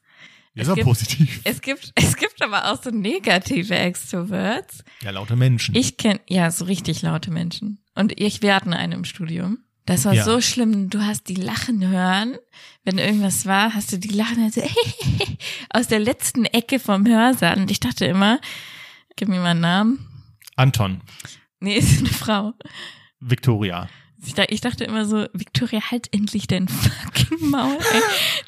[0.54, 1.42] Ist gibt- positiv.
[1.44, 4.84] Es gibt, es gibt aber auch so negative Extroverts.
[5.04, 5.76] Ja, lauter Menschen.
[5.76, 7.84] Ich kenne, ja, so richtig laute Menschen.
[7.96, 9.60] Und ich, wir hatten eine im Studium.
[9.86, 10.24] Das war Ja.
[10.24, 10.90] so schlimm.
[10.90, 12.38] Du hast die lachen hören.
[12.84, 14.62] Wenn irgendwas war, hast du die lachen also
[15.70, 17.58] aus der letzten Ecke vom Hörsaal.
[17.60, 18.40] Und ich dachte immer,
[19.16, 20.08] gib mir mal einen Namen.
[20.56, 21.02] Anton,
[21.60, 22.54] Nee, ist eine Frau.
[23.20, 23.90] Victoria.
[24.24, 28.02] Ich, da- ich dachte immer so, Victoria, halt endlich dein fucking Maul, ey.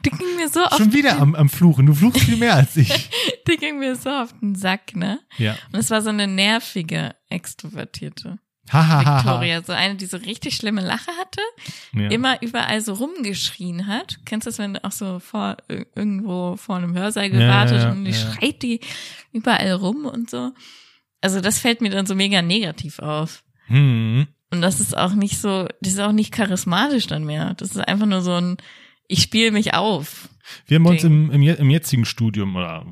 [0.05, 1.85] Die ging mir so auf, Schon wieder am, am Fluchen.
[1.87, 3.09] Du fluchst viel mehr als ich.
[3.47, 5.19] die ging mir so auf den Sack, ne?
[5.37, 5.55] Ja.
[5.71, 8.37] Und es war so eine nervige, extrovertierte.
[8.71, 9.61] Victoria.
[9.61, 11.41] So eine, die so richtig schlimme Lache hatte,
[11.93, 12.09] ja.
[12.09, 14.19] immer überall so rumgeschrien hat.
[14.25, 17.81] Kennst du das, wenn du auch so vor, ir- irgendwo vor einem Hörsaal Ja, gewartet
[17.81, 18.17] ja, und die ja.
[18.17, 18.79] schreit die
[19.33, 20.51] überall rum und so.
[21.19, 23.43] Also das fällt mir dann so mega negativ auf.
[23.67, 24.27] Hm.
[24.53, 27.55] Und das ist auch nicht so, das ist auch nicht charismatisch dann mehr.
[27.55, 28.57] Das ist einfach nur so ein,
[29.07, 30.29] ich spiele mich auf.
[30.67, 31.31] Wir haben bei uns Ding.
[31.31, 32.85] im, im, im jetzigen Studium, oder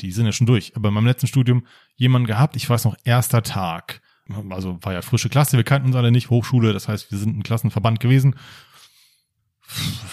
[0.00, 3.42] die sind ja schon durch, aber beim letzten Studium jemanden gehabt, ich weiß noch, erster
[3.42, 4.00] Tag.
[4.50, 7.36] Also war ja frische Klasse, wir kannten uns alle nicht, Hochschule, das heißt, wir sind
[7.36, 8.36] ein Klassenverband gewesen.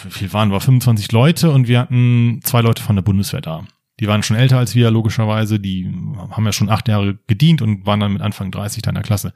[0.05, 0.59] Wie viel waren wir?
[0.59, 3.67] 25 Leute und wir hatten zwei Leute von der Bundeswehr da.
[3.99, 5.59] Die waren schon älter als wir, logischerweise.
[5.59, 5.91] Die
[6.31, 9.03] haben ja schon acht Jahre gedient und waren dann mit Anfang 30 da in der
[9.03, 9.33] Klasse.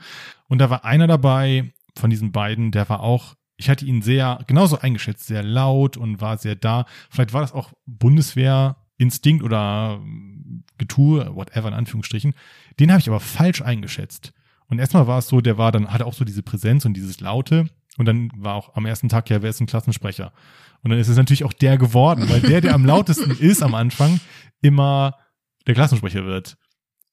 [0.48, 4.40] Und da war einer dabei von diesen beiden, der war auch, ich hatte ihn sehr,
[4.48, 6.86] genauso eingeschätzt, sehr laut und war sehr da.
[7.10, 10.02] Vielleicht war das auch Bundeswehrinstinkt oder
[10.78, 12.34] Getue, whatever in Anführungsstrichen.
[12.80, 14.34] Den habe ich aber falsch eingeschätzt.
[14.68, 17.20] Und erstmal war es so, der war dann, hatte auch so diese Präsenz und dieses
[17.20, 17.68] Laute.
[17.98, 20.34] Und dann war auch am ersten Tag, ja, wer ist ein Klassensprecher?
[20.82, 23.76] Und dann ist es natürlich auch der geworden, weil der, der am lautesten ist am
[23.76, 24.20] Anfang,
[24.62, 25.16] immer
[25.68, 26.58] der Klassensprecher wird.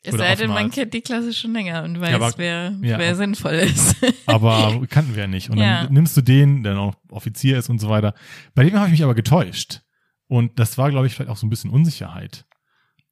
[0.02, 2.98] Es sei denn, man kennt die Klasse schon länger und weiß, Ja, aber- wer, ja.
[2.98, 3.96] wer sinnvoll ist.
[4.26, 5.50] Aber kannten wir ja nicht.
[5.50, 5.90] Und dann Ja.
[5.90, 8.14] nimmst du den, der noch Offizier ist und so weiter.
[8.54, 9.82] Bei dem habe ich mich aber getäuscht.
[10.26, 12.46] Und das war, glaube ich, vielleicht auch so ein bisschen Unsicherheit.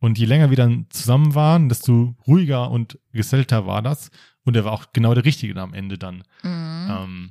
[0.00, 4.10] Und je länger wir dann zusammen waren, desto ruhiger und gesellter war das.
[4.44, 6.22] Und er war auch genau der Richtige da am Ende dann.
[6.42, 6.88] Mhm.
[6.90, 7.30] Ähm,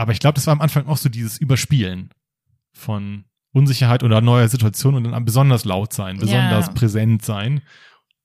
[0.00, 2.08] aber ich glaube, das war am Anfang auch so dieses Überspielen
[2.72, 6.72] von Unsicherheit oder neuer Situation und dann besonders laut sein, besonders Ja.
[6.72, 7.60] präsent sein.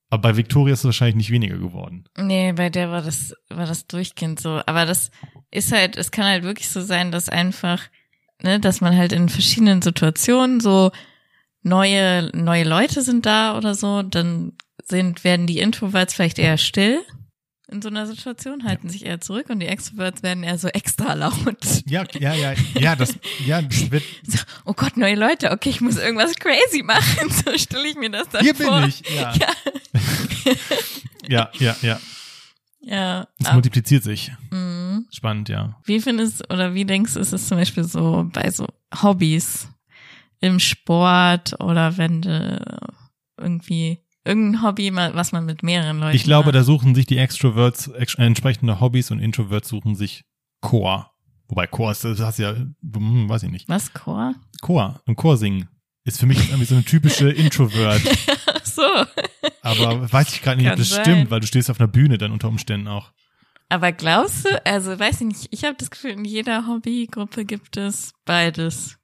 [0.09, 2.05] Aber bei Victoria ist es wahrscheinlich nicht weniger geworden.
[2.17, 4.61] Nee, bei der war das, war das durchgehend so.
[4.65, 5.11] Aber das
[5.51, 7.81] ist halt, es kann halt wirklich so sein, dass einfach,
[8.41, 10.91] ne, dass man halt in verschiedenen Situationen so
[11.61, 14.53] neue, neue Leute sind da oder so, dann
[14.83, 17.01] sind, werden die Introverts vielleicht eher still
[17.67, 21.13] in so einer Situation, halten sich eher zurück und die Extroverts werden eher so extra
[21.13, 21.35] laut.
[21.87, 25.81] Ja, ja, ja, ja, das, ja, das wird, So, oh Gott, neue Leute, okay, ich
[25.81, 27.29] muss irgendwas crazy machen.
[27.45, 28.79] So stelle ich mir das dann hier vor.
[28.81, 29.33] bin ich, ja.
[29.33, 29.47] Ja.
[31.27, 31.99] Ja, ja, ja.
[32.81, 33.27] Ja.
[33.39, 34.31] Es multipliziert sich.
[34.51, 35.07] mhm.
[35.11, 35.75] Spannend, ja.
[35.85, 38.67] Wie findest oder wie denkst du, ist es zum Beispiel so bei so
[39.01, 39.67] Hobbys
[40.39, 42.63] im Sport oder wenn du
[43.39, 46.55] irgendwie irgendein Hobby, was man mit mehreren Leuten Ich glaube, macht?
[46.55, 50.23] da suchen sich die Extroverts ex entsprechende Hobbys und Introverts suchen sich
[50.61, 51.11] Chor.
[51.47, 53.69] Wobei Chor ist, das hast du ja, hm, weiß ich nicht.
[53.69, 54.33] Was, Chor?
[54.61, 55.69] Chor, im Chor singen.
[56.03, 58.01] Ist für mich irgendwie so eine typische Introvert.
[58.53, 58.81] Ach so.
[59.61, 61.01] Aber weiß ich gerade nicht, ob Kann das sein.
[61.03, 63.11] stimmt, weil du stehst auf einer Bühne dann unter Umständen auch.
[63.69, 67.77] Aber glaubst du, also weiß ich nicht, ich habe das Gefühl, in jeder Hobbygruppe gibt
[67.77, 68.97] es beides.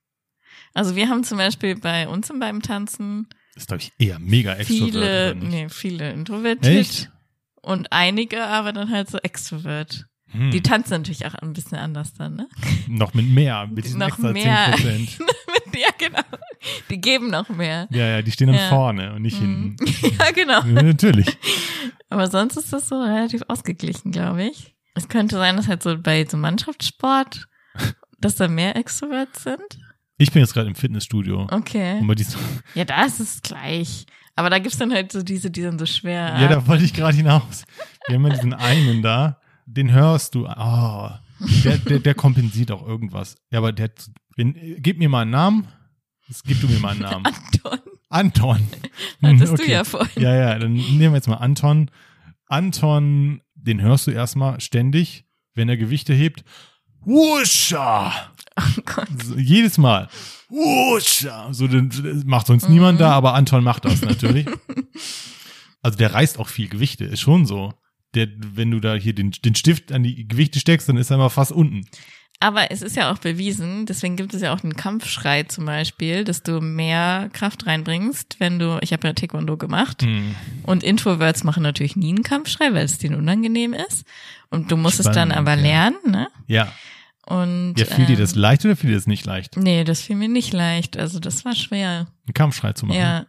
[0.76, 4.54] Also wir haben zum Beispiel bei uns im beim Tanzen Ist, glaube ich, eher mega
[4.54, 4.92] extrovert.
[4.92, 7.12] viele, nee, viele introvertiert Echt?
[7.62, 10.06] und einige aber dann halt so extrovert.
[10.30, 10.52] Hm.
[10.52, 12.48] Die tanzen natürlich auch ein bisschen anders dann, ne?
[12.88, 14.74] noch mit mehr, mit diesen Noch extra mehr.
[14.78, 15.20] 10%.
[15.76, 16.22] ja, genau.
[16.90, 17.88] Die geben noch mehr.
[17.92, 18.70] Ja, ja, die stehen dann Ja.
[18.70, 19.76] vorne und nicht Mhm.
[19.78, 20.16] hinten.
[20.20, 20.62] ja, genau.
[20.64, 21.28] Ja, Natürlich.
[22.10, 24.74] Aber sonst ist das so relativ ausgeglichen, glaube ich.
[24.96, 27.48] Es könnte sein, dass halt so bei so Mannschaftssport,
[28.20, 29.60] dass da mehr Extroverts sind.
[30.22, 31.48] Ich bin jetzt gerade im Fitnessstudio.
[31.52, 32.00] Okay.
[32.00, 32.40] Und bei diesen,
[32.76, 34.06] Ja, da ist es gleich.
[34.36, 36.38] Aber da gibt's dann halt so diese, die sind so schwer.
[36.40, 37.64] ja, da wollte ich gerade hinaus.
[38.08, 40.48] Wir haben ja diesen einen da, den hörst du.
[40.48, 41.10] Oh,
[41.64, 43.36] der, der, der kompensiert auch irgendwas.
[43.52, 43.90] Ja, aber der,
[44.38, 45.68] wenn, gib mir mal einen Namen.
[46.28, 47.26] Jetzt gib du mir mal einen Namen.
[47.26, 48.68] Anton, Anton.
[49.22, 50.22] hattest Hm, du ja vorhin.
[50.24, 51.92] Ja, ja, dann nehmen wir jetzt mal Anton.
[52.48, 56.44] Anton, den hörst du erstmal ständig, wenn er Gewichte hebt.
[57.02, 58.14] Wuscha!
[58.78, 59.08] Oh Gott.
[59.24, 60.10] So, jedes Mal.
[60.50, 61.54] Wuscha!
[61.54, 62.74] So, das macht sonst Mhm.
[62.74, 64.46] niemand da, aber Anton macht das natürlich.
[65.82, 67.74] also der reißt auch viel Gewichte, ist schon so.
[68.14, 71.18] Der, wenn du da hier den, den Stift an die Gewichte steckst, dann ist er
[71.18, 71.86] mal fast unten.
[72.44, 76.24] Aber es ist ja auch bewiesen, deswegen gibt es ja auch den Kampfschrei zum Beispiel,
[76.24, 80.36] dass du mehr Kraft reinbringst, wenn du, ich habe ja Taekwondo gemacht Hm.
[80.64, 84.06] und Introverts machen natürlich nie einen Kampfschrei, weil es denen unangenehm ist
[84.50, 85.62] und du musst es dann Spannend, aber ja.
[85.62, 86.28] lernen, ne?
[86.48, 86.72] Ja.
[87.40, 90.02] Und Ja, fiel dir ähm, das leicht oder fiel dir das nicht leicht, Nee, das
[90.02, 92.08] fiel mir nicht leicht, also das war schwer.
[92.28, 93.00] einen Kampfschrei zu machen?
[93.00, 93.26] Ja.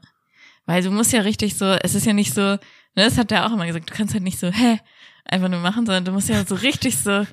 [0.66, 2.59] Weil du musst ja richtig so, es ist ja nicht so, ne,
[2.94, 4.78] das hat er auch immer gesagt, du kannst halt nicht so, hä,
[5.24, 7.11] einfach nur machen, sondern du musst ja so richtig so,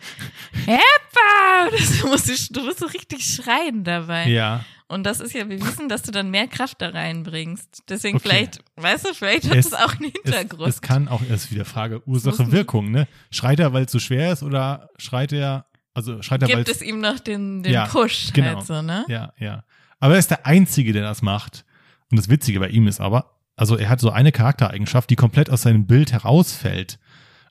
[0.66, 1.70] Heppa!
[1.72, 4.28] Das, du, musst, du musst so richtig schreien dabei.
[4.28, 4.64] Ja.
[4.88, 7.84] Und das ist ja bewiesen, dass du dann mehr Kraft da reinbringst.
[7.90, 8.28] Deswegen Okay.
[8.30, 10.68] vielleicht, weißt du, vielleicht hat Es- es auch einen Es, Hintergrund.
[10.70, 13.08] es kann auch, es ist wieder Frage, Ursache, Wirkung, ne?
[13.30, 16.82] Schreit er, weil es so schwer ist oder schreit er, also schreit er, Gibt es
[16.82, 18.58] ihm noch den, den Ja, Push genau.
[18.58, 19.06] halt so, ne?
[19.08, 19.64] Ja, ja.
[20.00, 21.66] Aber er ist der Einzige, der das macht.
[22.12, 25.50] Und das Witzige bei ihm ist aber, also er hat so eine Charaktereigenschaft, die komplett
[25.50, 27.00] aus seinem Bild herausfällt.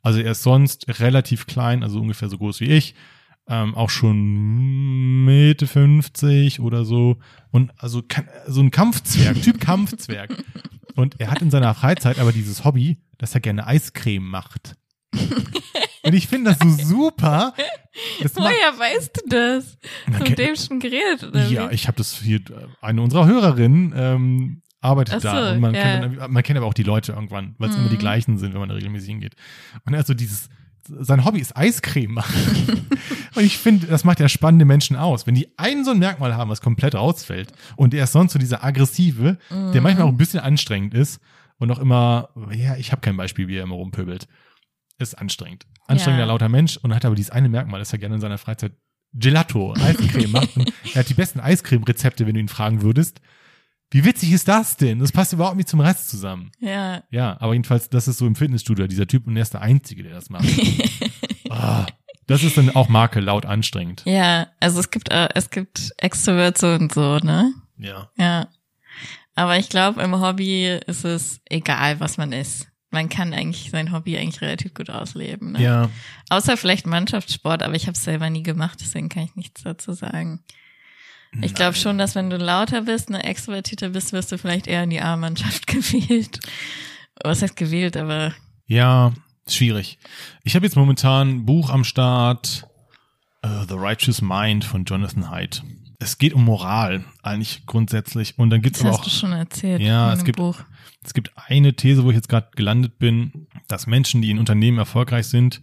[0.03, 2.95] Also er ist sonst relativ klein, also ungefähr so groß wie ich,
[3.47, 7.19] ähm, auch schon Mitte 50 oder so.
[7.51, 8.03] Und also
[8.47, 10.31] so ein Kampfzwerg, Typ Kampfzwerg.
[10.95, 14.77] Und er hat in seiner Freizeit aber dieses Hobby, dass er gerne Eiscreme macht.
[16.09, 17.55] Und ich finde das so super.
[18.23, 19.79] Das Woher weißt du das?
[20.07, 21.75] Hast du ke- mit dem schon geredet, oder Ja, wie?
[21.75, 22.41] ich habe das hier,
[22.81, 25.83] eine unserer Hörerinnen ähm, arbeitet Ach da so, und man, ja.
[25.83, 27.83] kennt, dann- man kennt aber auch die Leute irgendwann, weil es Mhm.
[27.83, 29.35] immer die gleichen sind, wenn man da regelmäßig hingeht.
[29.85, 30.49] Und er hat so dieses,
[30.89, 32.35] sein Hobby ist Eiscreme machen.
[33.35, 35.27] und ich finde, das macht ja spannende Menschen aus.
[35.27, 38.39] Wenn die einen so ein Merkmal haben, was komplett rausfällt und er ist sonst so
[38.39, 39.73] dieser aggressive, Mhm.
[39.73, 41.21] der manchmal auch ein bisschen anstrengend ist
[41.59, 44.29] und auch immer, ja, ich habe kein Beispiel, wie er immer rumpöbelt.
[45.01, 45.65] Ist anstrengend.
[45.89, 46.33] Anstrengender, Ja.
[46.33, 48.73] lauter Mensch und hat aber dieses eine Merkmal, dass er gerne in seiner Freizeit
[49.15, 50.57] Gelato, Eiscreme macht.
[50.57, 53.21] Und er hat die besten Eiscreme-Rezepte, wenn du ihn fragen würdest.
[53.91, 54.99] Wie witzig ist das denn?
[54.99, 56.53] Das passt überhaupt nicht zum Rest zusammen.
[56.61, 57.03] Ja.
[57.11, 60.03] Ja, aber jedenfalls, das ist so im Fitnessstudio dieser Typ und er ist der Einzige,
[60.03, 60.45] der das macht.
[61.51, 61.87] Ah,
[62.27, 64.03] das ist dann auch Marke laut anstrengend.
[64.05, 67.55] ja, also es gibt, äh, es gibt Extroverts und so, ne?
[67.79, 68.11] Ja.
[68.19, 68.49] Ja.
[69.35, 72.69] Aber ich glaube, im Hobby ist es egal, was man ist.
[72.91, 75.53] Man kann eigentlich sein Hobby eigentlich relativ gut ausleben.
[75.53, 75.63] Ne?
[75.63, 75.91] Ja.
[76.31, 79.93] Außer vielleicht Mannschaftssport, aber ich habe es selber nie gemacht, deswegen kann ich nichts dazu
[79.93, 80.43] sagen.
[81.43, 84.85] Ich glaube schon, dass wenn du lauter bist, ne, extrovertierter bist, wirst du vielleicht eher
[84.85, 86.41] in die A-Mannschaft gewählt.
[87.23, 88.33] Was heißt gewählt, aber
[88.67, 89.13] Ja,
[89.47, 89.99] schwierig.
[90.45, 92.67] Ich habe jetzt momentan ein Buch am Start,
[93.43, 95.63] äh, The Righteous Mind von Jonathan Haidt.
[96.01, 98.39] Es geht um Moral, eigentlich grundsätzlich.
[98.39, 99.81] Und dann gibt's das aber hast auch du schon erzählt.
[99.83, 100.61] Ja, in es dem gibt- Buch.
[101.05, 104.79] Es gibt eine These, wo ich jetzt gerade gelandet bin, dass Menschen, die in Unternehmen
[104.79, 105.61] erfolgreich sind,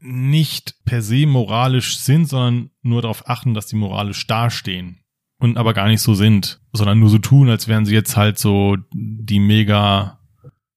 [0.00, 4.98] nicht per se moralisch sind, sondern nur darauf achten, dass sie moralisch dastehen
[5.38, 8.38] und aber gar nicht so sind, sondern nur so tun, als wären sie jetzt halt
[8.38, 10.18] so die mega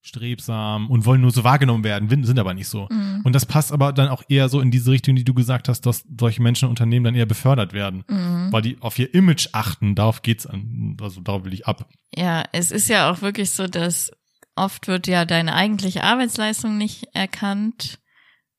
[0.05, 2.87] strebsam und wollen nur so wahrgenommen werden, sind aber nicht so.
[2.91, 3.21] Mhm.
[3.23, 5.81] Und das passt aber dann auch eher so in diese Richtung, die du gesagt hast,
[5.85, 8.51] dass solche Menschen in Unternehmen dann eher befördert werden, Mhm.
[8.51, 11.89] weil die auf ihr Image achten, darauf geht's an, also darauf will ich ab.
[12.15, 14.11] Ja, es ist ja auch wirklich so, dass
[14.55, 17.99] oft wird ja deine eigentliche Arbeitsleistung nicht erkannt,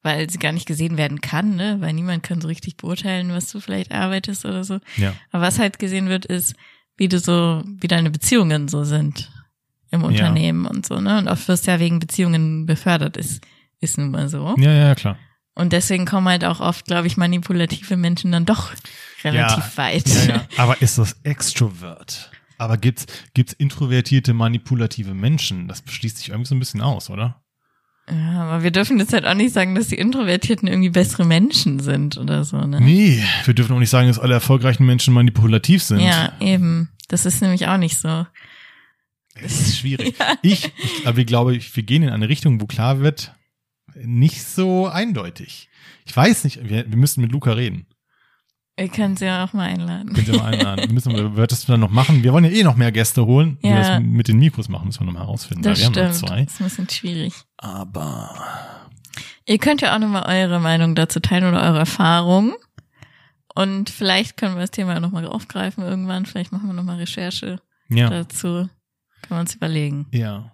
[0.03, 1.77] weil sie gar nicht gesehen werden kann, ne?
[1.81, 4.79] Weil niemand kann so richtig beurteilen, was du vielleicht arbeitest oder so.
[4.97, 5.15] Ja.
[5.31, 6.55] Aber was halt gesehen wird, ist,
[6.97, 9.31] wie du so, wie deine Beziehungen so sind
[9.97, 11.19] im Unternehmen und so, ne?
[11.19, 13.43] Und oft wirst du ja wegen Beziehungen befördert, ist,
[13.81, 14.55] ist nun mal so.
[14.59, 15.19] Ja, ja, klar.
[15.55, 18.73] Und deswegen kommen halt auch oft, glaube ich, manipulative Menschen dann doch
[19.25, 19.77] relativ Ja.
[19.77, 20.07] weit.
[20.07, 20.47] Ja, ja.
[20.59, 22.31] Aber ist das Extrovert?
[22.59, 25.69] Aber gibt's gibt's introvertierte, manipulative Menschen?
[25.69, 27.43] Das schließt sich irgendwie so ein bisschen aus, oder?
[28.09, 31.81] Ja, aber wir dürfen jetzt halt auch nicht sagen, dass die Introvertierten irgendwie bessere Menschen
[31.81, 32.81] sind oder so, ne?
[32.81, 35.99] Nee, wir dürfen auch nicht sagen, dass alle erfolgreichen Menschen manipulativ sind.
[36.01, 36.89] Ja, eben.
[37.09, 38.25] Das ist nämlich auch nicht so.
[39.43, 40.15] Das ist schwierig.
[40.43, 43.35] Ich, ich, aber ich glaube, wir gehen in eine Richtung, wo klar wird,
[43.95, 45.69] nicht so eindeutig.
[46.05, 47.87] Ich weiß nicht, wir, wir müssen mit Luca reden.
[48.79, 50.13] Wir können sie ja auch mal einladen.
[50.13, 50.85] Könnt ihr mal einladen.
[50.87, 52.23] Wir müssen, wir wird das dann noch machen.
[52.23, 53.57] Wir wollen ja eh noch mehr Gäste holen.
[53.63, 53.99] Wie wir Ja.
[53.99, 55.63] das mit den Mikros machen, müssen wir noch mal herausfinden.
[55.63, 55.97] Das wir stimmt.
[55.97, 57.33] Das ist ein bisschen schwierig.
[57.57, 58.35] Aber
[59.47, 62.53] Ihr könnt ja auch nochmal eure Meinung dazu teilen oder eure Erfahrungen.
[63.55, 66.27] Und vielleicht können wir das Thema nochmal aufgreifen irgendwann.
[66.27, 68.11] Vielleicht machen wir nochmal Recherche ja.
[68.11, 68.69] dazu.
[69.23, 70.07] Können wir uns überlegen.
[70.13, 70.53] Ja.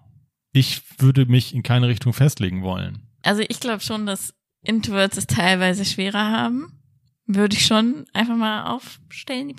[0.52, 3.08] Ich würde mich in keine Richtung festlegen wollen.
[3.22, 6.78] Also ich glaube schon, dass Introverts es teilweise schwerer haben.
[7.26, 9.56] Würde ich schon einfach mal aufstellen, die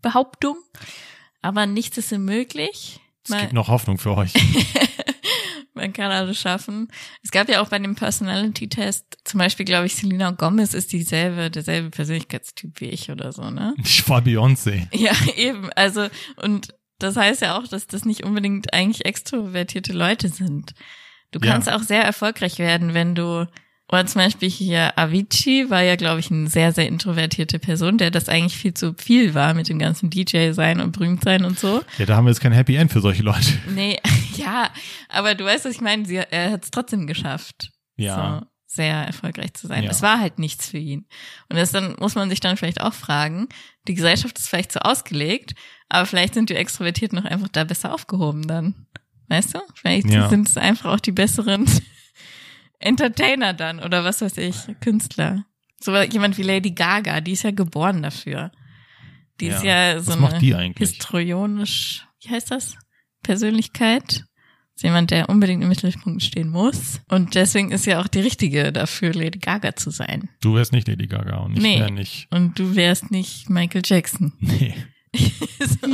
[0.00, 0.56] Behauptung.
[1.42, 3.00] Aber nichts ist unmöglich.
[3.24, 4.32] Es gibt noch Hoffnung für euch.
[5.74, 6.88] Man kann alles schaffen.
[7.22, 11.50] Es gab ja auch bei dem Personality-Test, zum Beispiel, glaube ich, Selena Gomez ist dieselbe,
[11.50, 13.74] derselbe Persönlichkeitstyp wie ich oder so, ne?
[13.84, 14.88] Ich war Beyoncé.
[14.92, 15.70] Ja, eben.
[15.74, 20.74] Also, und das heißt ja auch, dass das nicht unbedingt eigentlich extrovertierte Leute sind.
[21.30, 21.52] Du Ja.
[21.52, 23.46] kannst auch sehr erfolgreich werden, wenn du,
[23.90, 28.10] oder zum Beispiel hier Avicii war ja, glaube ich, eine sehr, sehr introvertierte Person, der
[28.10, 31.58] das eigentlich viel zu viel war mit dem ganzen DJ sein und berühmt sein und
[31.58, 31.82] so.
[31.98, 33.46] Ja, da haben wir jetzt kein Happy End für solche Leute.
[33.74, 33.98] Nee,
[34.36, 34.68] ja,
[35.08, 37.70] aber du weißt, was ich meine, sie, er hat es trotzdem geschafft.
[37.96, 38.40] Ja.
[38.40, 38.46] So
[38.78, 39.84] sehr erfolgreich zu sein.
[39.84, 39.90] Ja.
[39.90, 41.06] Es war halt nichts für ihn.
[41.50, 43.48] Und das dann muss man sich dann vielleicht auch fragen,
[43.86, 45.54] die Gesellschaft ist vielleicht so ausgelegt,
[45.90, 48.86] aber vielleicht sind die Extrovertierten noch einfach da besser aufgehoben dann.
[49.28, 49.58] Weißt du?
[49.74, 50.28] Vielleicht Ja.
[50.30, 51.66] sind es einfach auch die besseren
[52.78, 55.44] Entertainer dann oder was weiß ich, Künstler.
[55.80, 58.50] So jemand wie Lady Gaga, die ist ja geboren dafür.
[59.40, 62.76] Die ist ja so Was eine histrionisch, wie heißt das?
[63.22, 64.24] Persönlichkeit.
[64.78, 67.00] Ist jemand, der unbedingt im Mittelpunkt stehen muss.
[67.08, 70.28] Und deswegen ist ja auch die richtige dafür, Lady Gaga zu sein.
[70.40, 71.80] Du wärst nicht Lady Gaga und ich Nee.
[71.80, 72.28] wär nicht.
[72.30, 74.34] Und du wärst nicht Michael Jackson.
[74.38, 74.76] Nee.
[75.58, 75.88] so.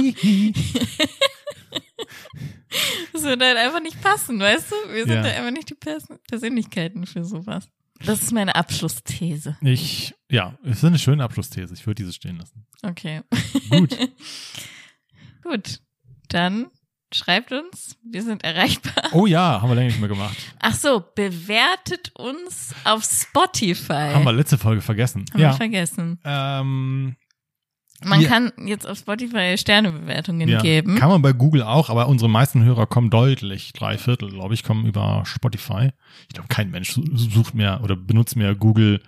[3.14, 4.93] Das würde halt einfach nicht passen, weißt du?
[4.93, 5.22] Wir sind Ja.
[5.22, 7.66] halt einfach nicht die Pers Persönlichkeiten für sowas.
[8.05, 9.57] Das ist meine Abschlussthese.
[9.62, 11.72] Ich, ja, es ist eine schöne Abschlussthese.
[11.72, 12.66] Ich würde diese stehen lassen.
[12.82, 13.22] Okay.
[13.70, 13.97] Gut.
[15.43, 15.80] Gut.
[16.28, 16.66] Dann
[17.15, 17.97] schreibt uns.
[18.05, 19.05] Wir sind erreichbar.
[19.12, 20.37] Oh ja, haben wir länger nicht mehr gemacht.
[20.61, 24.12] Ach so, bewertet uns auf Spotify.
[24.12, 25.25] Haben wir letzte Folge vergessen.
[25.33, 25.51] Haben ja.
[25.51, 26.19] wir vergessen.
[26.25, 27.17] Ähm,
[28.03, 28.29] Man Ja.
[28.29, 30.61] kann jetzt auf Spotify Sternebewertungen ja.
[30.61, 30.97] geben.
[30.97, 34.62] Kann man bei Google auch, aber unsere meisten Hörer kommen deutlich, drei Viertel, glaube ich,
[34.65, 35.91] kommen über Spotify.
[36.29, 39.01] Ich glaube, kein Mensch su- sucht mehr oder benutzt mehr Google,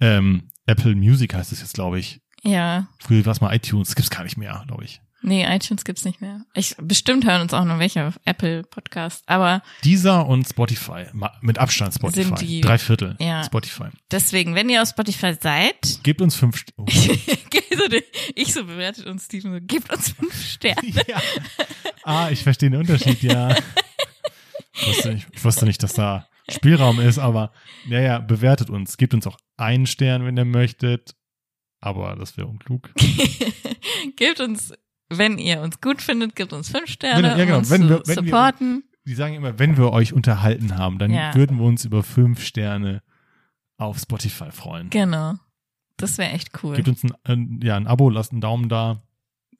[0.00, 2.20] ähm, Apple Music heißt es jetzt, glaube ich.
[2.42, 2.88] Ja.
[2.98, 5.00] Früher war es mal iTunes, gibt's gar nicht mehr, glaube ich.
[5.26, 6.44] Nee, iTunes gibt's nicht mehr.
[6.52, 11.06] Ich, bestimmt hören uns auch noch welche auf Apple Podcast, aber Dieser und Spotify,
[11.40, 12.24] mit Abstand Spotify.
[12.24, 13.42] Sind die- Drei Viertel Ja.
[13.42, 13.88] Spotify.
[14.10, 16.62] deswegen, wenn ihr auf Spotify seid, Gebt uns fünf.
[16.76, 16.84] Oh.
[16.90, 18.04] so die-
[18.34, 20.92] ich so bewertet uns Steven so, gebt uns fünf Sterne.
[21.08, 21.20] ja.
[22.02, 23.56] Ah, ich verstehe den Unterschied, ja.
[24.74, 27.52] Ich wusste, nicht, ich wusste nicht, dass da Spielraum ist, aber
[27.88, 28.98] naja, bewertet uns.
[28.98, 31.14] Gebt uns auch einen Stern, wenn ihr möchtet.
[31.80, 32.90] Aber das wäre unklug.
[34.16, 34.72] gebt uns,
[35.10, 37.88] wenn ihr uns gut findet, gebt uns fünf Sterne, Wenn- ja, genau, um uns wenn
[37.88, 38.84] wir- wenn wir- supporten.
[39.06, 41.34] Die sagen immer, wenn wir euch unterhalten haben, dann Ja.
[41.34, 43.02] würden wir uns über fünf Sterne
[43.76, 44.90] auf Spotify freuen.
[44.90, 45.34] genau.
[45.96, 46.74] Das wäre echt cool.
[46.74, 49.02] Gebt uns ein, ein, ja, ein Abo, lasst einen Daumen da.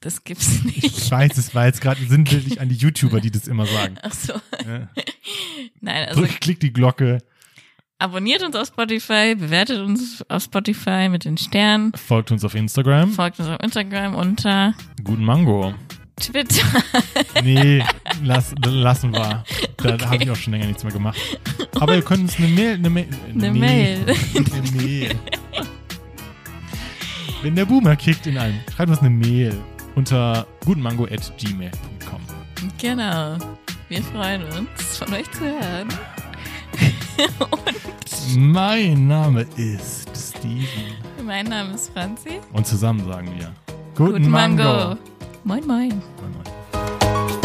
[0.01, 1.11] das gibt's Ich nicht.
[1.11, 3.97] weiß, es war jetzt gerade sinnbildlich an die YouTuber, die das immer sagen.
[4.03, 4.33] Ach so.
[4.67, 4.89] Ja.
[5.81, 7.19] Nein, also Drückt, klickt die Glocke,
[8.05, 13.11] abonniert uns auf Spotify, bewertet uns auf Spotify mit den Sternen, folgt uns auf Instagram.
[13.13, 15.75] folgt uns auf Instagram unter Guten Mango.
[16.21, 16.63] Twitter.
[17.43, 17.83] Nee,
[18.23, 19.43] lass, lassen wir.
[19.79, 20.05] Da Okay.
[20.07, 21.19] habe ich auch schon länger nichts mehr gemacht.
[21.81, 23.99] Aber ihr könnt uns eine Mail, eine Mail, Eine nee, Mail.
[24.07, 25.15] eine Mail.
[27.43, 29.61] Wenn der Boomer kickt in einem, schreibt uns eine Mail
[29.97, 32.21] unter gutenmango@gmail.com.
[32.81, 33.37] Genau.
[33.89, 35.89] Wir freuen uns, von euch zu hören.
[38.37, 40.67] Mein Name ist Steven
[41.25, 42.41] Mein Name ist Franzi.
[42.53, 43.53] und zusammen sagen wir
[43.95, 44.97] Guten Mango.
[45.45, 45.89] Moin, moin.
[45.89, 47.44] Moin, moin.